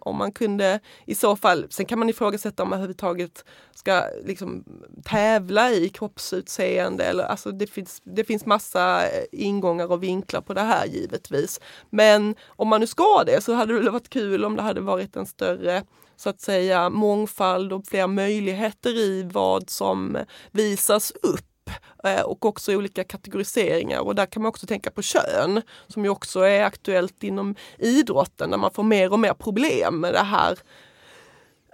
[0.00, 3.44] om man kunde i så fall, sen kan man ifrågasätta om man överhuvudtaget
[3.74, 4.64] ska liksom
[5.04, 10.54] tävla i kroppsutseende eller alltså det finns, det finns massa eh, ingångar och vinklar på
[10.54, 11.60] det här givetvis.
[11.90, 15.16] Men om man nu ska det så hade det varit kul om det hade varit
[15.16, 15.82] en större
[16.16, 20.18] så att säga mångfald och fler möjligheter i vad som
[20.50, 21.70] visas upp
[22.04, 26.10] eh, och också olika kategoriseringar och där kan man också tänka på kön som ju
[26.10, 30.58] också är aktuellt inom idrotten där man får mer och mer problem med det här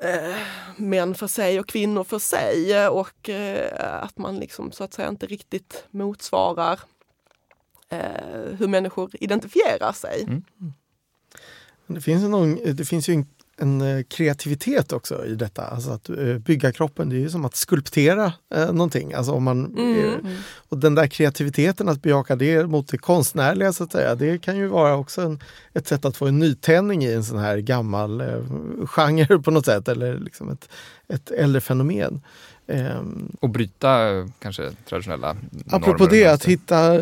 [0.03, 0.37] eh,
[0.77, 5.09] män för sig och kvinnor för sig och eh, att man liksom så att säga
[5.09, 6.81] inte riktigt motsvarar
[7.89, 10.23] eh, hur människor identifierar sig.
[10.23, 10.43] Mm.
[11.87, 13.27] Det finns, någon, det finns ju en
[13.59, 15.63] en eh, kreativitet också i detta.
[15.63, 19.15] Alltså att eh, bygga kroppen, det är ju som att skulptera eh, någonting.
[19.15, 20.37] Alltså om man, mm.
[20.69, 24.57] och den där kreativiteten, att bejaka det mot det konstnärliga så att säga, det kan
[24.57, 25.41] ju vara också en,
[25.73, 28.43] ett sätt att få en nytändning i en sån här gammal eh,
[28.87, 30.69] genre på något sätt, eller liksom ett,
[31.09, 32.21] ett äldre fenomen.
[32.71, 33.99] Um, och bryta
[34.39, 35.37] kanske traditionella
[35.71, 36.93] Apropå det, att hitta,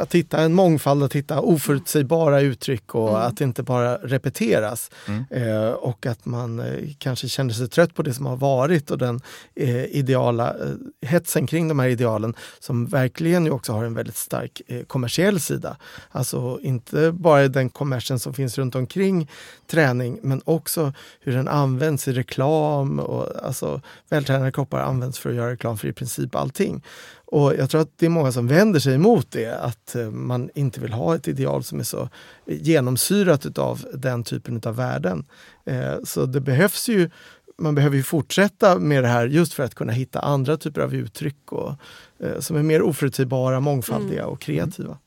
[0.00, 3.22] att hitta en mångfald, att hitta oförutsägbara uttryck och mm.
[3.22, 4.90] att inte bara repeteras.
[5.08, 5.24] Mm.
[5.30, 8.98] Eh, och att man eh, kanske känner sig trött på det som har varit och
[8.98, 9.20] den
[9.54, 14.16] eh, ideala eh, hetsen kring de här idealen som verkligen ju också har en väldigt
[14.16, 15.76] stark eh, kommersiell sida.
[16.10, 19.30] Alltså inte bara den kommersen som finns runt omkring
[19.70, 25.30] träning men också hur den används i reklam och alltså vältränade kroppar används används för
[25.30, 26.82] att göra reklam för i princip allting.
[27.26, 30.50] Och jag tror att det är många som vänder sig emot det, att eh, man
[30.54, 32.08] inte vill ha ett ideal som är så
[32.46, 35.24] genomsyrat av den typen av värden.
[35.66, 37.10] Eh, så det behövs ju
[37.58, 40.94] man behöver ju fortsätta med det här just för att kunna hitta andra typer av
[40.94, 41.74] uttryck och,
[42.20, 44.98] eh, som är mer oförutsägbara, mångfaldiga och kreativa.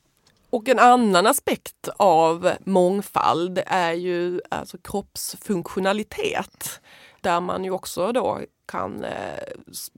[0.49, 6.80] Och en annan aspekt av mångfald är ju alltså kroppsfunktionalitet
[7.24, 9.43] där man ju också då kan eh,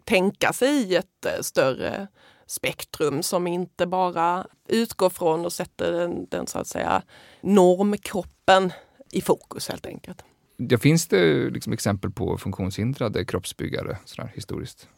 [0.03, 2.07] tänka sig ett eh, större
[2.47, 7.01] spektrum som inte bara utgår från och sätter den, den så att säga
[7.41, 8.73] normkroppen
[9.11, 10.23] i fokus helt enkelt.
[10.57, 14.89] Ja, finns det liksom exempel på funktionshindrade kroppsbyggare sådär, historiskt?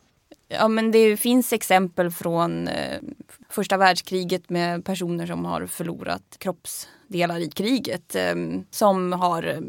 [0.47, 2.99] Ja men det finns exempel från eh,
[3.49, 8.15] första världskriget med personer som har förlorat kroppsdelar i kriget.
[8.15, 8.36] Eh,
[8.69, 9.59] som har eh,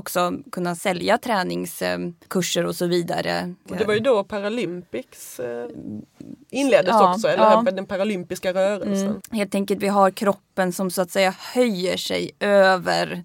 [0.00, 3.54] också kunna sälja träningskurser och så vidare.
[3.64, 5.68] Det var ju då Paralympics eh,
[6.50, 7.62] inleddes ja, också, eller ja.
[7.62, 9.08] den paralympiska rörelsen.
[9.08, 9.20] Mm.
[9.30, 13.24] Helt enkelt, vi har kroppen som så att säga höjer sig över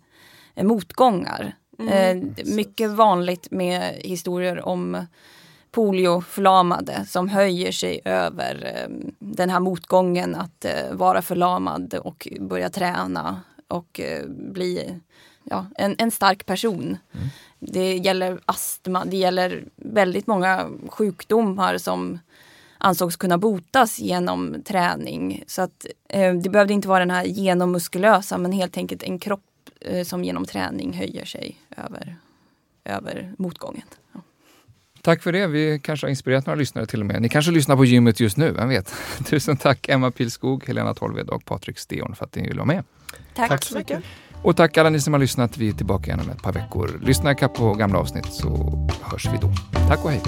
[0.56, 1.56] eh, motgångar.
[1.80, 1.94] Mm.
[1.94, 5.06] Eh, mycket vanligt med historier om
[5.72, 8.88] polioförlamade som höjer sig över
[9.20, 14.02] den här motgången att vara förlamad och börja träna och
[14.38, 15.00] bli
[15.46, 16.98] ja, en, en stark person.
[17.12, 17.28] Mm.
[17.60, 22.20] Det gäller astma, det gäller väldigt många sjukdomar som
[22.78, 25.44] ansågs kunna botas genom träning.
[25.48, 29.42] Så att eh, det behövde inte vara den här genommuskulösa men helt enkelt en kropp
[29.82, 32.16] eh, som genom träning höjer sig över,
[32.86, 33.86] över motgången.
[34.14, 34.22] Ja.
[35.02, 35.48] Tack för det.
[35.48, 37.22] Vi kanske har inspirerat några lyssnare till och med.
[37.22, 38.94] Ni kanske lyssnar på gymmet just nu, vem vet?
[39.26, 42.84] Tusen tack Emma Pilskog, Helena Tolved och Patrik Steon för att ni ville vara med.
[43.34, 43.50] Tack.
[43.50, 44.04] Tack Så mycket.
[44.46, 45.58] Och tack alla ni som har lyssnat.
[45.58, 47.00] Vi är tillbaka igen om ett par veckor.
[47.02, 48.48] Lyssna ikapp på gamla avsnitt så
[49.02, 49.52] hörs vi då.
[49.88, 50.22] Tack och hej!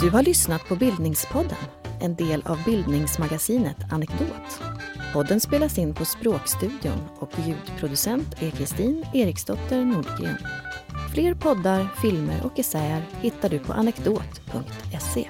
[0.00, 1.58] Du har lyssnat på Bildningspodden,
[2.00, 4.62] en del av bildningsmagasinet Anekdot.
[5.12, 10.36] Podden spelas in på Språkstudion och ljudproducent är Kristin Eriksdotter Nordgren.
[11.14, 15.28] Fler poddar, filmer och essäer hittar du på anekdot.se.